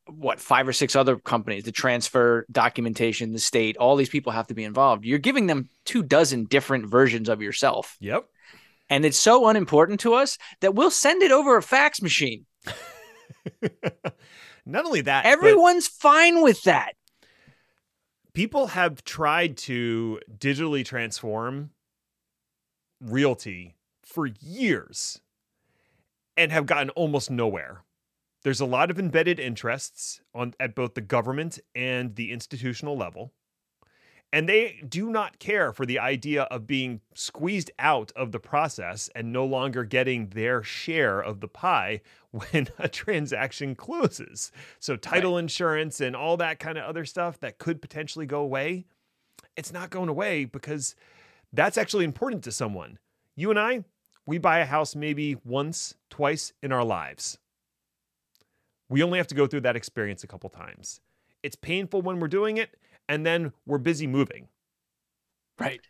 [0.09, 4.47] what five or six other companies the transfer documentation the state all these people have
[4.47, 8.25] to be involved you're giving them two dozen different versions of yourself yep
[8.91, 12.47] and it's so unimportant to us that we'll send it over a fax machine.
[14.67, 16.93] Not only that, everyone's fine with that.
[18.35, 21.71] People have tried to digitally transform
[23.01, 25.21] realty for years
[26.37, 27.83] and have gotten almost nowhere.
[28.49, 33.35] There's a lot of embedded interests on at both the government and the institutional level.
[34.33, 39.11] And they do not care for the idea of being squeezed out of the process
[39.15, 44.51] and no longer getting their share of the pie when a transaction closes.
[44.79, 45.41] So, title right.
[45.41, 48.87] insurance and all that kind of other stuff that could potentially go away,
[49.59, 50.95] it's not going away because
[51.53, 52.99] that's actually important to someone.
[53.37, 53.85] You and I,
[54.25, 57.39] we buy a house maybe once, twice in our lives.
[58.89, 61.01] We only have to go through that experience a couple times.
[61.43, 62.77] It's painful when we're doing it
[63.09, 64.49] and then we're busy moving.
[65.59, 65.81] Right.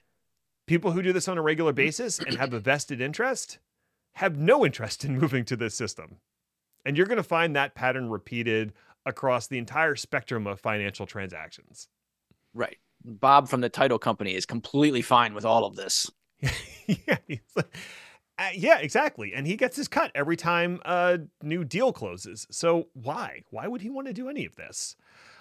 [0.67, 3.59] People who do this on a regular basis and have a vested interest
[4.15, 6.17] have no interest in moving to this system.
[6.85, 8.73] And you're going to find that pattern repeated
[9.07, 11.89] across the entire spectrum of financial transactions.
[12.55, 12.79] Right.
[13.05, 16.11] Bob from the title company is completely fine with all of this.
[16.87, 17.19] yeah,
[17.57, 17.77] like,
[18.39, 19.35] uh, yeah, exactly.
[19.35, 22.47] And he gets his cut every time a new deal closes.
[22.51, 23.43] So why?
[23.51, 24.97] Why would he want to do any of this?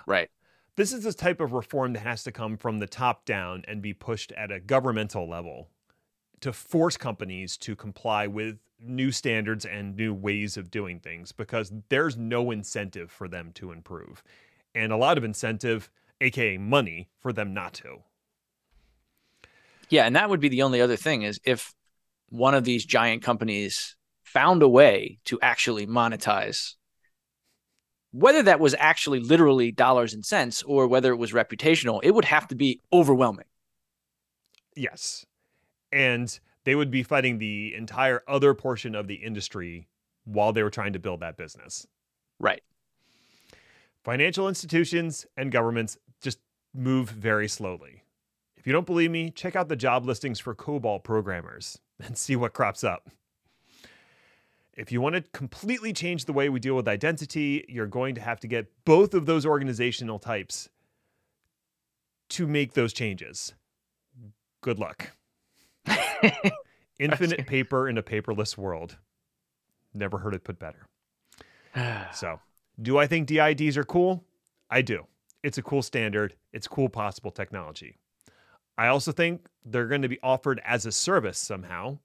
[0.05, 0.29] Right.
[0.75, 3.81] This is the type of reform that has to come from the top down and
[3.81, 5.69] be pushed at a governmental level
[6.41, 11.71] to force companies to comply with new standards and new ways of doing things because
[11.89, 14.23] there's no incentive for them to improve
[14.75, 15.89] and a lot of incentive
[16.21, 18.03] aka money for them not to
[19.89, 21.73] Yeah, and that would be the only other thing is if
[22.30, 26.73] one of these giant companies found a way to actually monetize
[28.11, 32.25] whether that was actually literally dollars and cents or whether it was reputational, it would
[32.25, 33.45] have to be overwhelming.
[34.75, 35.25] Yes.
[35.91, 39.88] And they would be fighting the entire other portion of the industry
[40.25, 41.86] while they were trying to build that business.
[42.39, 42.63] Right.
[44.03, 46.39] Financial institutions and governments just
[46.73, 48.03] move very slowly.
[48.55, 52.35] If you don't believe me, check out the job listings for COBOL programmers and see
[52.35, 53.09] what crops up.
[54.75, 58.21] If you want to completely change the way we deal with identity, you're going to
[58.21, 60.69] have to get both of those organizational types
[62.29, 63.55] to make those changes.
[64.61, 65.11] Good luck.
[66.99, 68.97] Infinite paper in a paperless world.
[69.93, 70.87] Never heard it put better.
[72.13, 72.39] so,
[72.79, 74.23] do I think DIDs are cool?
[74.69, 75.07] I do.
[75.43, 77.97] It's a cool standard, it's cool possible technology.
[78.78, 81.99] I also think they're going to be offered as a service somehow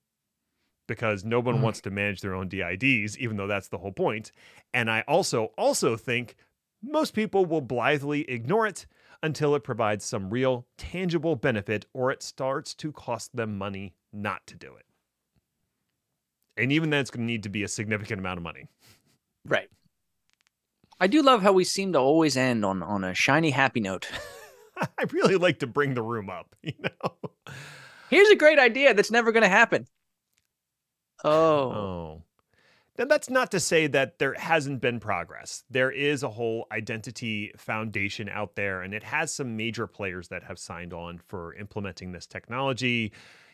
[0.89, 1.63] because no one mm.
[1.63, 4.33] wants to manage their own DIDs, even though that's the whole point.
[4.75, 6.37] And I also also think
[6.83, 8.87] most people will blithely ignore it
[9.23, 14.47] until it provides some real tangible benefit or it starts to cost them money not
[14.49, 14.85] to do it.
[16.57, 18.67] And even then it's going to need to be a significant amount of money.
[19.45, 19.69] Right.
[21.01, 24.11] I do love how we seem to always end on on a shiny happy note.
[24.81, 27.31] I really like to bring the room up, you know.
[28.11, 29.87] Here's a great idea that's never going to happen.
[31.25, 31.31] Oh.
[31.31, 32.23] Oh.
[32.97, 35.65] Then that's not to say that there hasn't been progress.
[35.71, 40.43] There is a whole identity foundation out there, and it has some major players that
[40.43, 43.13] have signed on for implementing this technology.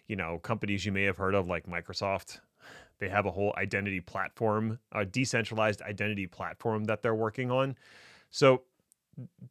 [0.09, 2.41] You know, companies you may have heard of like Microsoft.
[2.99, 7.77] They have a whole identity platform, a decentralized identity platform that they're working on.
[8.31, 8.63] So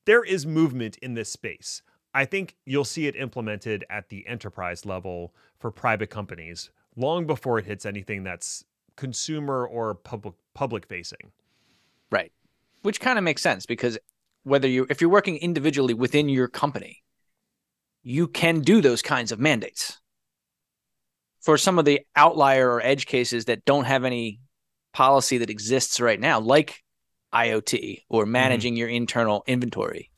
[0.05, 1.81] there is movement in this space.
[2.13, 7.59] I think you'll see it implemented at the enterprise level for private companies long before
[7.59, 8.65] it hits anything that's
[8.95, 11.31] consumer or public public facing.
[12.11, 12.31] Right.
[12.81, 13.97] Which kind of makes sense because
[14.43, 17.03] whether you if you're working individually within your company,
[18.01, 19.99] you can do those kinds of mandates.
[21.39, 24.39] For some of the outlier or edge cases that don't have any
[24.93, 26.83] policy that exists right now, like
[27.33, 28.31] IoT or mm-hmm.
[28.31, 28.79] managing mm-hmm.
[28.79, 30.11] your internal inventory,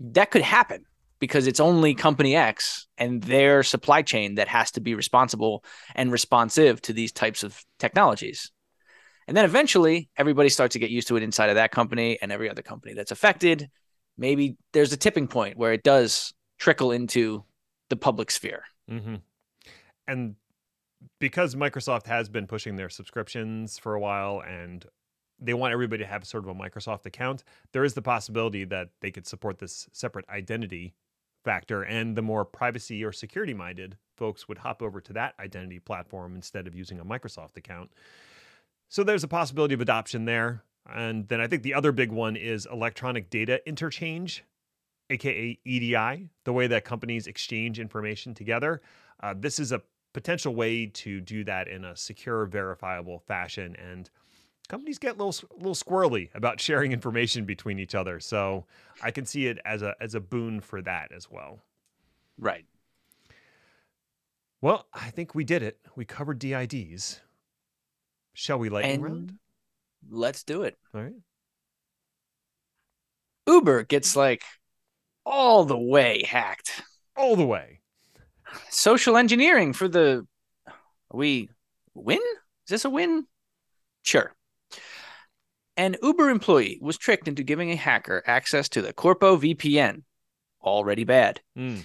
[0.00, 0.84] that could happen
[1.20, 5.64] because it's only company X and their supply chain that has to be responsible
[5.94, 8.50] and responsive to these types of technologies.
[9.26, 12.30] And then eventually everybody starts to get used to it inside of that company and
[12.30, 13.70] every other company that's affected.
[14.18, 17.44] Maybe there's a tipping point where it does trickle into
[17.88, 18.64] the public sphere.
[18.90, 19.16] Mm-hmm.
[20.06, 20.36] And
[21.20, 24.84] because Microsoft has been pushing their subscriptions for a while and
[25.40, 28.90] they want everybody to have sort of a Microsoft account, there is the possibility that
[29.00, 30.94] they could support this separate identity
[31.44, 35.78] factor and the more privacy or security minded folks would hop over to that identity
[35.78, 37.90] platform instead of using a Microsoft account.
[38.88, 40.62] So there's a possibility of adoption there.
[40.92, 44.44] And then I think the other big one is electronic data interchange,
[45.10, 48.82] aka EDI, the way that companies exchange information together.
[49.22, 49.82] Uh, this is a
[50.12, 53.74] potential way to do that in a secure, verifiable fashion.
[53.76, 54.10] And
[54.68, 58.20] companies get a little little squirrely about sharing information between each other.
[58.20, 58.64] So
[59.02, 61.60] I can see it as a as a boon for that as well.
[62.38, 62.64] Right.
[64.60, 65.78] Well, I think we did it.
[65.94, 67.20] We covered DIDs.
[68.32, 69.34] Shall we lightning and round?
[70.08, 70.76] Let's do it.
[70.94, 71.12] All right.
[73.46, 74.42] Uber gets like
[75.26, 76.82] all the way hacked.
[77.16, 77.80] All the way.
[78.70, 80.26] Social engineering for the
[81.12, 81.48] we
[81.94, 82.18] win?
[82.18, 83.26] Is this a win?
[84.02, 84.34] Sure.
[85.76, 90.02] An Uber employee was tricked into giving a hacker access to the Corpo VPN.
[90.62, 91.40] Already bad.
[91.58, 91.84] Mm.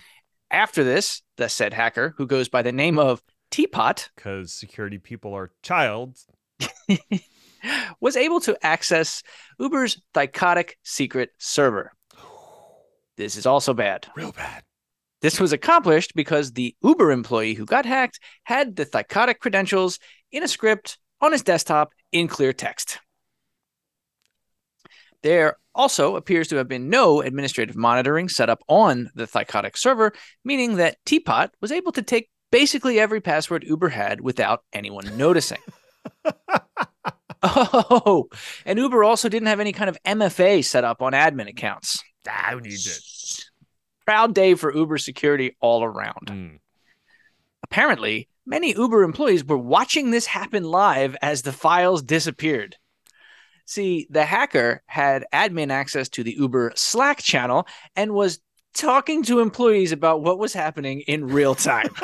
[0.51, 3.21] After this, the said hacker, who goes by the name of
[3.51, 6.17] Teapot, because security people are child,
[7.99, 9.23] was able to access
[9.59, 11.91] Uber's Thycotic secret server.
[13.17, 14.07] This is also bad.
[14.15, 14.63] Real bad.
[15.21, 19.99] This was accomplished because the Uber employee who got hacked had the Thycotic credentials
[20.31, 22.99] in a script on his desktop in clear text.
[25.21, 30.13] There also appears to have been no administrative monitoring set up on the Thycotic server,
[30.43, 35.59] meaning that Teapot was able to take basically every password Uber had without anyone noticing.
[37.43, 38.27] oh,
[38.65, 42.03] and Uber also didn't have any kind of MFA set up on admin accounts.
[42.27, 43.45] Ah, who needs it?
[44.05, 46.27] Proud day for Uber security all around.
[46.27, 46.59] Mm.
[47.63, 52.75] Apparently, many Uber employees were watching this happen live as the files disappeared.
[53.69, 58.39] See, the hacker had admin access to the Uber Slack channel and was
[58.73, 61.89] talking to employees about what was happening in real time.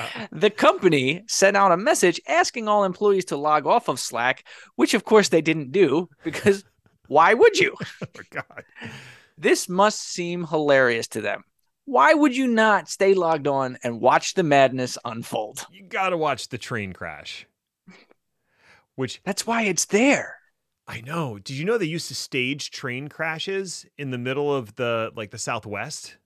[0.32, 4.44] the company sent out a message asking all employees to log off of Slack,
[4.74, 6.64] which of course they didn't do because
[7.06, 7.76] why would you?
[8.02, 8.64] oh, God.
[9.38, 11.44] This must seem hilarious to them.
[11.84, 15.66] Why would you not stay logged on and watch the madness unfold?
[15.70, 17.46] You got to watch the train crash.
[18.96, 20.36] Which That's why it's there.
[20.86, 21.38] I know.
[21.38, 25.30] Did you know they used to stage train crashes in the middle of the like
[25.30, 26.16] the Southwest?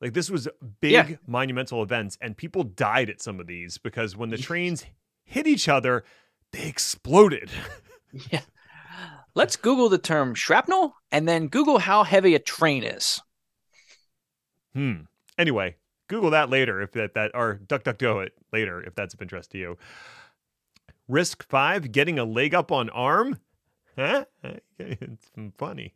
[0.00, 0.48] Like this was
[0.80, 1.16] big Yeah.
[1.26, 4.84] monumental events and people died at some of these because when the trains
[5.24, 6.04] hit each other,
[6.52, 7.50] they exploded.
[8.30, 8.42] Yeah.
[9.34, 13.22] Let's Google the term shrapnel and then Google how heavy a train is.
[14.74, 15.02] Hmm.
[15.38, 15.76] Anyway,
[16.08, 19.58] Google that later if that that or DuckDuckGo it later if that's of interest to
[19.58, 19.78] you.
[21.12, 23.38] RISC V, getting a leg up on ARM.
[23.96, 24.24] Huh?
[24.78, 25.94] It's funny.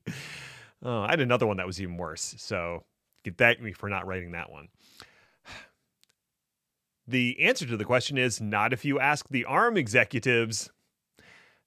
[0.80, 2.36] Oh, I had another one that was even worse.
[2.38, 2.84] So
[3.24, 4.68] get thank me for not writing that one.
[7.08, 10.70] The answer to the question is not if you ask the ARM executives.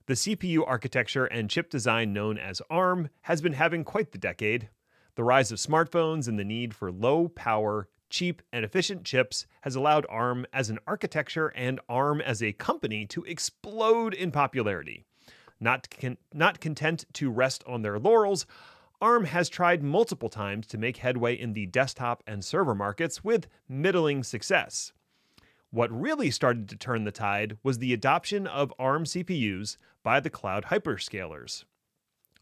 [0.05, 4.69] The CPU architecture and chip design known as ARM has been having quite the decade.
[5.15, 9.76] The rise of smartphones and the need for low power, cheap, and efficient chips has
[9.76, 15.05] allowed ARM as an architecture and ARM as a company to explode in popularity.
[15.60, 18.45] Not, con- not content to rest on their laurels,
[19.01, 23.47] ARM has tried multiple times to make headway in the desktop and server markets with
[23.68, 24.91] middling success.
[25.72, 30.30] What really started to turn the tide was the adoption of ARM CPUs by the
[30.30, 31.64] cloud hyperscalers,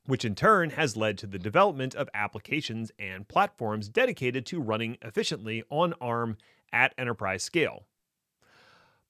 [0.08, 4.98] which in turn has led to the development of applications and platforms dedicated to running
[5.04, 6.38] efficiently on ARM
[6.74, 7.84] at enterprise scale.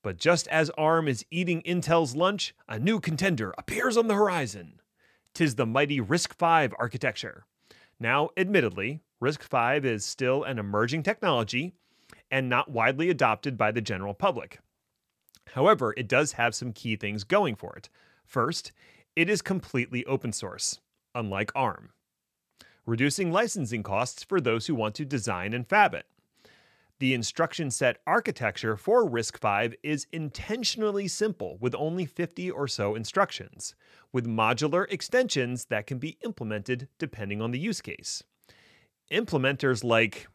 [0.03, 4.81] But just as ARM is eating Intel's lunch, a new contender appears on the horizon.
[5.33, 7.45] Tis the mighty RISC V architecture.
[7.99, 11.73] Now, admittedly, RISC V is still an emerging technology
[12.31, 14.59] and not widely adopted by the general public.
[15.53, 17.89] However, it does have some key things going for it.
[18.25, 18.71] First,
[19.15, 20.79] it is completely open source,
[21.17, 21.89] unlike ARM,
[22.85, 26.05] reducing licensing costs for those who want to design and fab it.
[26.99, 32.95] The instruction set architecture for RISC V is intentionally simple with only 50 or so
[32.95, 33.75] instructions,
[34.11, 38.23] with modular extensions that can be implemented depending on the use case.
[39.11, 40.27] Implementers like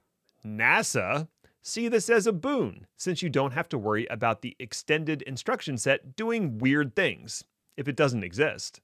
[0.45, 1.29] NASA
[1.63, 5.79] see this as a boon since you don't have to worry about the extended instruction
[5.79, 7.45] set doing weird things
[7.77, 8.81] if it doesn't exist.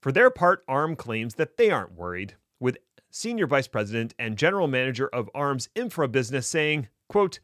[0.00, 2.78] For their part, ARM claims that they aren't worried, with
[3.10, 7.40] senior vice president and general manager of ARM's infra business saying, quote,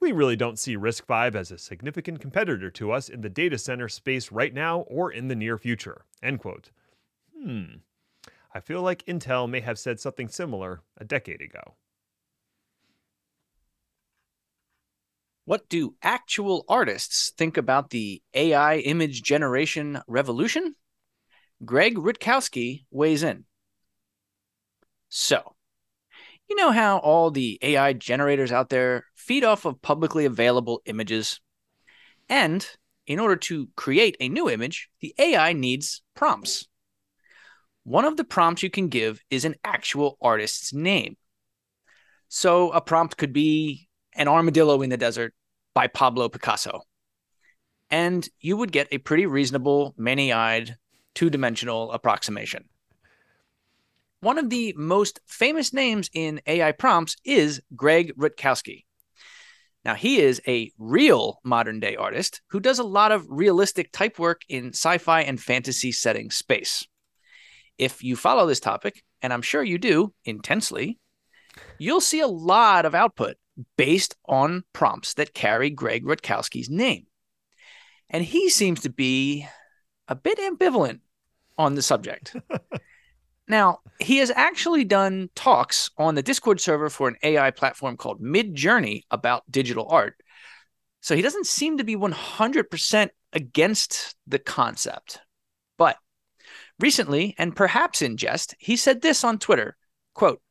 [0.00, 3.58] we really don't see RISC V as a significant competitor to us in the data
[3.58, 6.06] center space right now or in the near future.
[6.22, 6.70] End quote.
[7.38, 7.64] Hmm.
[8.54, 11.74] I feel like Intel may have said something similar a decade ago.
[15.44, 20.76] What do actual artists think about the AI image generation revolution?
[21.64, 23.44] Greg Rutkowski weighs in.
[25.08, 25.54] So,
[26.48, 31.40] you know how all the AI generators out there feed off of publicly available images?
[32.28, 32.66] And
[33.06, 36.66] in order to create a new image, the AI needs prompts.
[37.84, 41.16] One of the prompts you can give is an actual artist's name.
[42.28, 45.34] So, a prompt could be an armadillo in the desert
[45.74, 46.82] by Pablo Picasso.
[47.90, 50.76] And you would get a pretty reasonable, many eyed,
[51.14, 52.64] two dimensional approximation.
[54.20, 58.84] One of the most famous names in AI prompts is Greg Rutkowski.
[59.84, 64.18] Now, he is a real modern day artist who does a lot of realistic type
[64.18, 66.86] work in sci fi and fantasy setting space.
[67.78, 70.98] If you follow this topic, and I'm sure you do intensely,
[71.78, 73.36] you'll see a lot of output
[73.78, 77.06] based on prompts that carry Greg Rutkowski's name.
[78.10, 79.46] And he seems to be
[80.10, 81.00] a bit ambivalent
[81.56, 82.36] on the subject.
[83.48, 88.20] now, he has actually done talks on the Discord server for an AI platform called
[88.20, 90.16] Midjourney about digital art.
[91.00, 95.20] So he doesn't seem to be 100% against the concept.
[95.78, 95.96] But
[96.78, 99.76] recently, and perhaps in jest, he said this on Twitter
[100.12, 100.42] quote,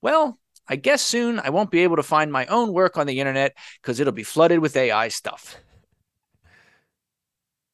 [0.00, 3.20] Well, I guess soon I won't be able to find my own work on the
[3.20, 5.56] internet because it'll be flooded with AI stuff.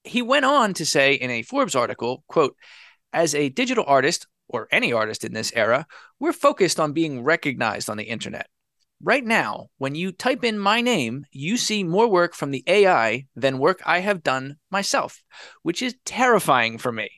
[0.05, 2.57] He went on to say in a Forbes article, quote,
[3.13, 5.87] as a digital artist or any artist in this era,
[6.19, 8.49] we're focused on being recognized on the internet.
[9.03, 13.27] Right now, when you type in my name, you see more work from the AI
[13.37, 15.23] than work I have done myself,
[15.63, 17.09] which is terrifying for me.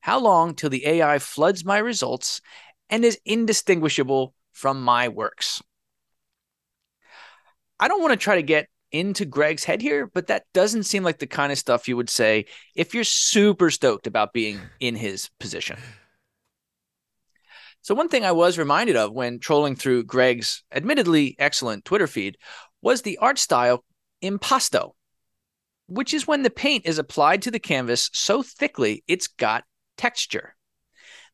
[0.00, 2.40] How long till the AI floods my results
[2.88, 5.62] and is indistinguishable from my works.
[7.78, 11.02] I don't want to try to get into Greg's head here, but that doesn't seem
[11.02, 14.94] like the kind of stuff you would say if you're super stoked about being in
[14.94, 15.78] his position.
[17.82, 22.36] So, one thing I was reminded of when trolling through Greg's admittedly excellent Twitter feed
[22.82, 23.84] was the art style
[24.20, 24.94] impasto,
[25.86, 29.64] which is when the paint is applied to the canvas so thickly it's got
[29.96, 30.54] texture.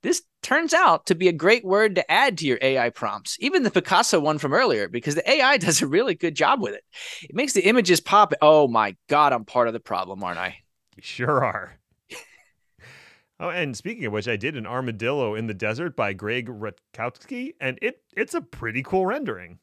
[0.05, 3.63] This turns out to be a great word to add to your AI prompts, even
[3.63, 6.85] the Picasso one from earlier, because the AI does a really good job with it.
[7.23, 8.35] It makes the images pop.
[8.43, 10.59] Oh my God, I'm part of the problem, aren't I?
[10.95, 11.79] You sure are.
[13.41, 17.55] oh, and speaking of which, I did an armadillo in the desert by Greg Rutkowski,
[17.59, 19.59] and it it's a pretty cool rendering.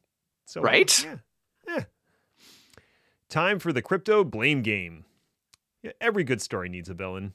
[0.46, 1.04] So right?
[1.04, 1.18] yeah,
[1.68, 1.84] yeah.
[3.28, 5.04] Time for the crypto blame game.
[5.84, 7.34] Yeah, every good story needs a villain.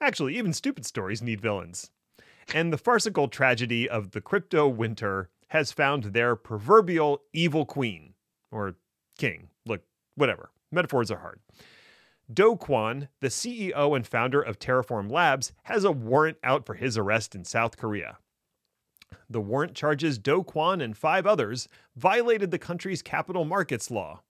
[0.00, 1.90] Actually, even stupid stories need villains
[2.52, 8.14] and the farcical tragedy of the crypto winter has found their proverbial evil queen
[8.50, 8.76] or
[9.18, 9.48] king.
[9.66, 9.82] Look,
[10.14, 10.50] whatever.
[10.72, 11.40] Metaphors are hard.
[12.32, 16.96] Do Kwon, the CEO and founder of Terraform Labs, has a warrant out for his
[16.96, 18.18] arrest in South Korea.
[19.28, 21.66] The warrant charges Do Kwon and five others
[21.96, 24.22] violated the country's capital markets law.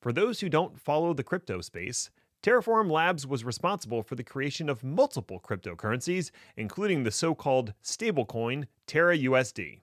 [0.00, 2.10] For those who don't follow the crypto space,
[2.42, 8.66] Terraform Labs was responsible for the creation of multiple cryptocurrencies, including the so called stablecoin
[8.86, 9.80] Terra USD.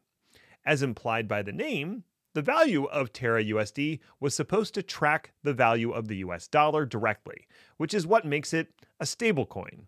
[0.65, 2.03] As implied by the name,
[2.33, 6.83] the value of Terra USD was supposed to track the value of the US dollar
[6.83, 7.47] directly,
[7.77, 9.85] which is what makes it a stablecoin.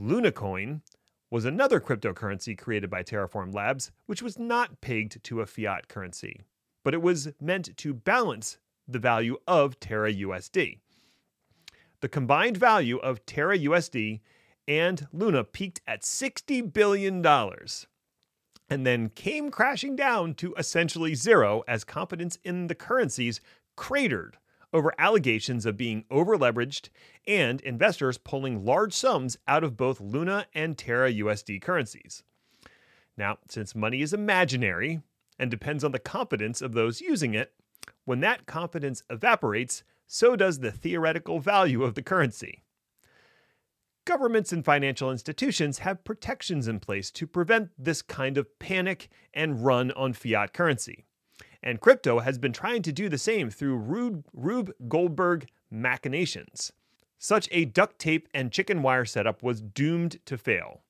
[0.00, 0.80] Lunacoin
[1.30, 6.44] was another cryptocurrency created by Terraform Labs, which was not pegged to a fiat currency,
[6.82, 8.56] but it was meant to balance
[8.86, 10.78] the value of Terra USD.
[12.00, 14.20] The combined value of Terra USD
[14.68, 17.24] and Luna peaked at $60 billion
[18.70, 23.40] and then came crashing down to essentially zero as confidence in the currencies
[23.76, 24.36] cratered
[24.72, 26.90] over allegations of being overleveraged
[27.26, 32.22] and investors pulling large sums out of both Luna and Terra USD currencies.
[33.16, 35.00] Now, since money is imaginary
[35.38, 37.52] and depends on the confidence of those using it,
[38.04, 42.64] when that confidence evaporates, so does the theoretical value of the currency.
[44.06, 49.64] Governments and financial institutions have protections in place to prevent this kind of panic and
[49.64, 51.04] run on fiat currency.
[51.62, 56.72] And crypto has been trying to do the same through Rube, Rube Goldberg machinations.
[57.18, 60.80] Such a duct tape and chicken wire setup was doomed to fail.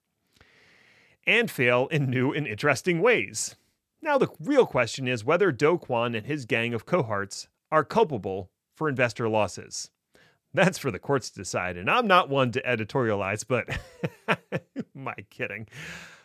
[1.26, 3.56] And fail in new and interesting ways.
[4.00, 8.50] Now, the real question is whether Do Kwon and his gang of cohorts are culpable
[8.78, 9.90] for investor losses.
[10.54, 13.68] That's for the courts to decide, and I'm not one to editorialize, but
[14.94, 15.68] my kidding.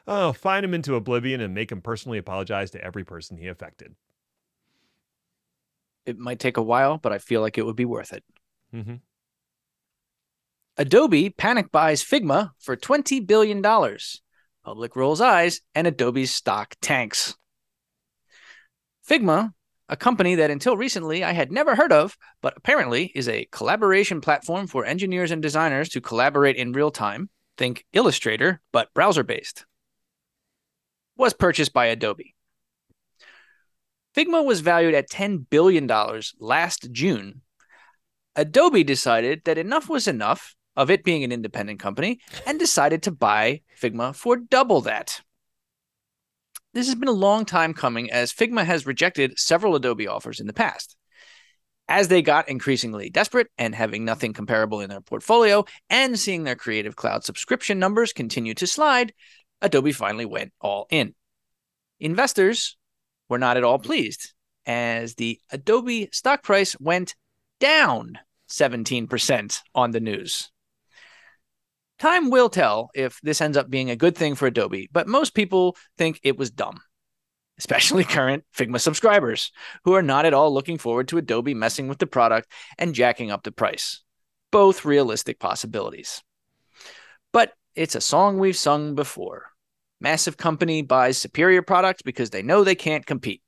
[0.08, 3.96] Oh, fine him into oblivion and make him personally apologize to every person he affected.
[6.06, 8.24] It might take a while, but I feel like it would be worth it.
[8.74, 8.96] Mm-hmm.
[10.78, 13.62] Adobe panic buys Figma for $20 billion.
[14.64, 17.36] Public rolls eyes, and Adobe's stock tanks.
[19.08, 19.54] Figma
[19.90, 24.22] a company that until recently I had never heard of, but apparently is a collaboration
[24.22, 27.30] platform for engineers and designers to collaborate in real time.
[27.58, 29.66] Think Illustrator, but browser based.
[31.18, 32.34] Was purchased by Adobe.
[34.16, 35.90] Figma was valued at $10 billion
[36.40, 37.42] last June.
[38.36, 43.12] Adobe decided that enough was enough of it being an independent company and decided to
[43.12, 45.22] buy Figma for double that.
[46.74, 50.48] This has been a long time coming as Figma has rejected several Adobe offers in
[50.48, 50.96] the past.
[51.88, 56.56] As they got increasingly desperate and having nothing comparable in their portfolio and seeing their
[56.56, 59.14] Creative Cloud subscription numbers continue to slide,
[59.62, 61.14] Adobe finally went all in.
[62.00, 62.76] Investors
[63.30, 64.34] were not at all pleased
[64.66, 67.16] as the Adobe stock price went
[67.60, 68.18] down
[68.50, 70.53] 17% on the news.
[72.04, 75.34] Time will tell if this ends up being a good thing for Adobe, but most
[75.34, 76.82] people think it was dumb,
[77.58, 79.54] especially current Figma subscribers
[79.86, 83.32] who are not at all looking forward to Adobe messing with the product and jacking
[83.32, 84.04] up the price.
[84.52, 86.22] Both realistic possibilities.
[87.32, 89.46] But it's a song we've sung before.
[90.02, 93.42] Massive company buys superior products because they know they can't compete.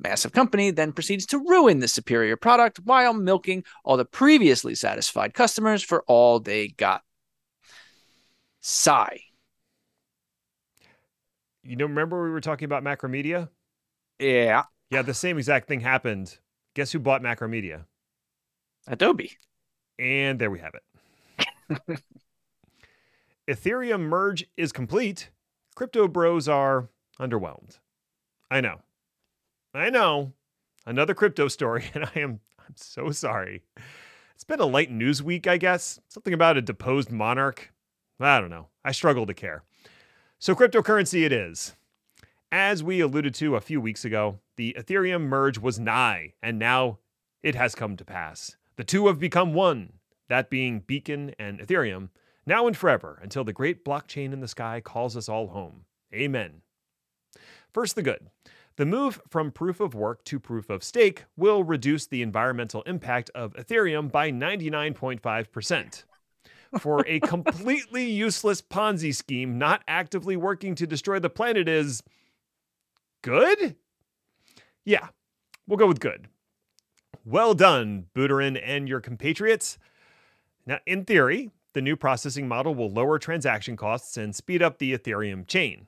[0.00, 5.34] Massive company then proceeds to ruin the superior product while milking all the previously satisfied
[5.34, 7.02] customers for all they got.
[8.62, 9.24] Sigh.
[11.62, 13.48] You know, remember we were talking about Macromedia?
[14.18, 14.64] Yeah.
[14.90, 16.38] Yeah, the same exact thing happened.
[16.74, 17.86] Guess who bought Macromedia?
[18.86, 19.38] Adobe.
[19.98, 22.02] And there we have it.
[23.48, 25.30] Ethereum merge is complete.
[25.74, 26.88] crypto bros are
[27.20, 27.78] underwhelmed.
[28.50, 28.82] I know.
[29.74, 30.34] I know.
[30.86, 33.62] Another crypto story, and I am I'm so sorry.
[34.34, 36.00] It's been a light news week, I guess.
[36.08, 37.71] Something about a deposed monarch.
[38.24, 38.68] I don't know.
[38.84, 39.62] I struggle to care.
[40.38, 41.74] So, cryptocurrency it is.
[42.50, 46.98] As we alluded to a few weeks ago, the Ethereum merge was nigh, and now
[47.42, 48.56] it has come to pass.
[48.76, 49.94] The two have become one,
[50.28, 52.10] that being Beacon and Ethereum,
[52.44, 55.84] now and forever, until the great blockchain in the sky calls us all home.
[56.14, 56.62] Amen.
[57.72, 58.28] First, the good.
[58.76, 63.30] The move from proof of work to proof of stake will reduce the environmental impact
[63.34, 66.04] of Ethereum by 99.5%.
[66.78, 72.02] For a completely useless Ponzi scheme not actively working to destroy the planet is
[73.22, 73.76] good?
[74.84, 75.08] Yeah,
[75.66, 76.28] we'll go with good.
[77.24, 79.78] Well done, Buterin and your compatriots.
[80.66, 84.96] Now, in theory, the new processing model will lower transaction costs and speed up the
[84.96, 85.86] Ethereum chain.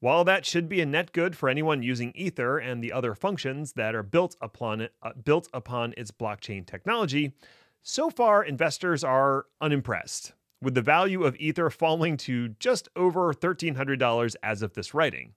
[0.00, 3.74] While that should be a net good for anyone using Ether and the other functions
[3.74, 7.34] that are built upon it, uh, built upon its blockchain technology,
[7.82, 14.36] so far investors are unimpressed, with the value of Ether falling to just over $1300
[14.42, 15.34] as of this writing.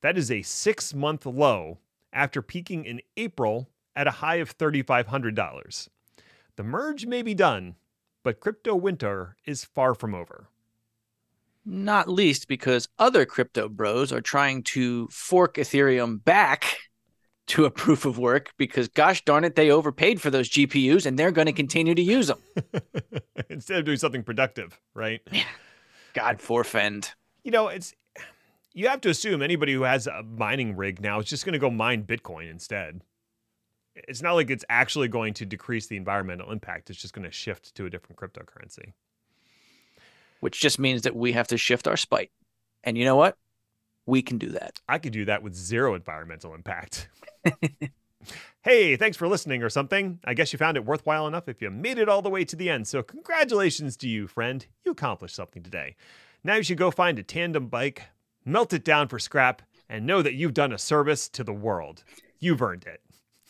[0.00, 1.78] That is a 6-month low
[2.12, 5.88] after peaking in April at a high of $3500.
[6.56, 7.76] The merge may be done,
[8.22, 10.48] but crypto winter is far from over
[11.64, 16.78] not least because other crypto bros are trying to fork Ethereum back
[17.50, 21.18] to a proof of work because gosh darn it they overpaid for those GPUs and
[21.18, 22.38] they're going to continue to use them
[23.48, 25.20] instead of doing something productive right
[26.14, 27.12] god forfend
[27.44, 27.94] you know it's
[28.72, 31.58] you have to assume anybody who has a mining rig now is just going to
[31.58, 33.02] go mine bitcoin instead
[33.94, 37.30] it's not like it's actually going to decrease the environmental impact it's just going to
[37.30, 38.92] shift to a different cryptocurrency
[40.40, 42.30] which just means that we have to shift our spite.
[42.82, 43.36] And you know what?
[44.06, 44.80] We can do that.
[44.88, 47.08] I could do that with zero environmental impact.
[48.62, 50.20] hey, thanks for listening or something.
[50.24, 52.56] I guess you found it worthwhile enough if you made it all the way to
[52.56, 52.86] the end.
[52.86, 54.66] So, congratulations to you, friend.
[54.84, 55.96] You accomplished something today.
[56.42, 58.04] Now you should go find a tandem bike,
[58.44, 62.04] melt it down for scrap, and know that you've done a service to the world.
[62.38, 63.00] You've earned it.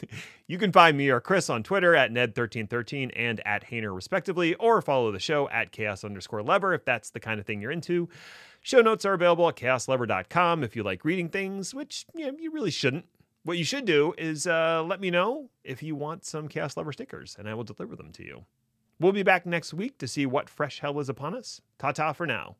[0.47, 4.83] You can find me or Chris on Twitter at Ned1313 and at Hayner, respectively, or
[4.83, 8.09] follow the show at chaos underscore lever if that's the kind of thing you're into.
[8.61, 12.51] Show notes are available at chaoslever.com if you like reading things, which you, know, you
[12.51, 13.05] really shouldn't.
[13.43, 16.93] What you should do is uh, let me know if you want some Chaos Lever
[16.93, 18.45] stickers, and I will deliver them to you.
[18.99, 21.63] We'll be back next week to see what fresh hell is upon us.
[21.79, 22.57] Ta ta for now.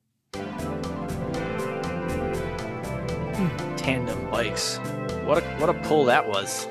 [3.77, 4.79] Tandem bikes.
[5.25, 6.67] What a what a pull that was.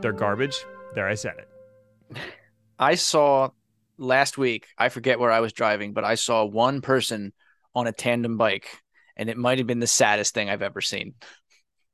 [0.00, 0.64] They're garbage.
[0.94, 2.18] There, I said it.
[2.78, 3.50] I saw
[3.98, 7.34] last week, I forget where I was driving, but I saw one person
[7.74, 8.68] on a tandem bike,
[9.16, 11.12] and it might have been the saddest thing I've ever seen.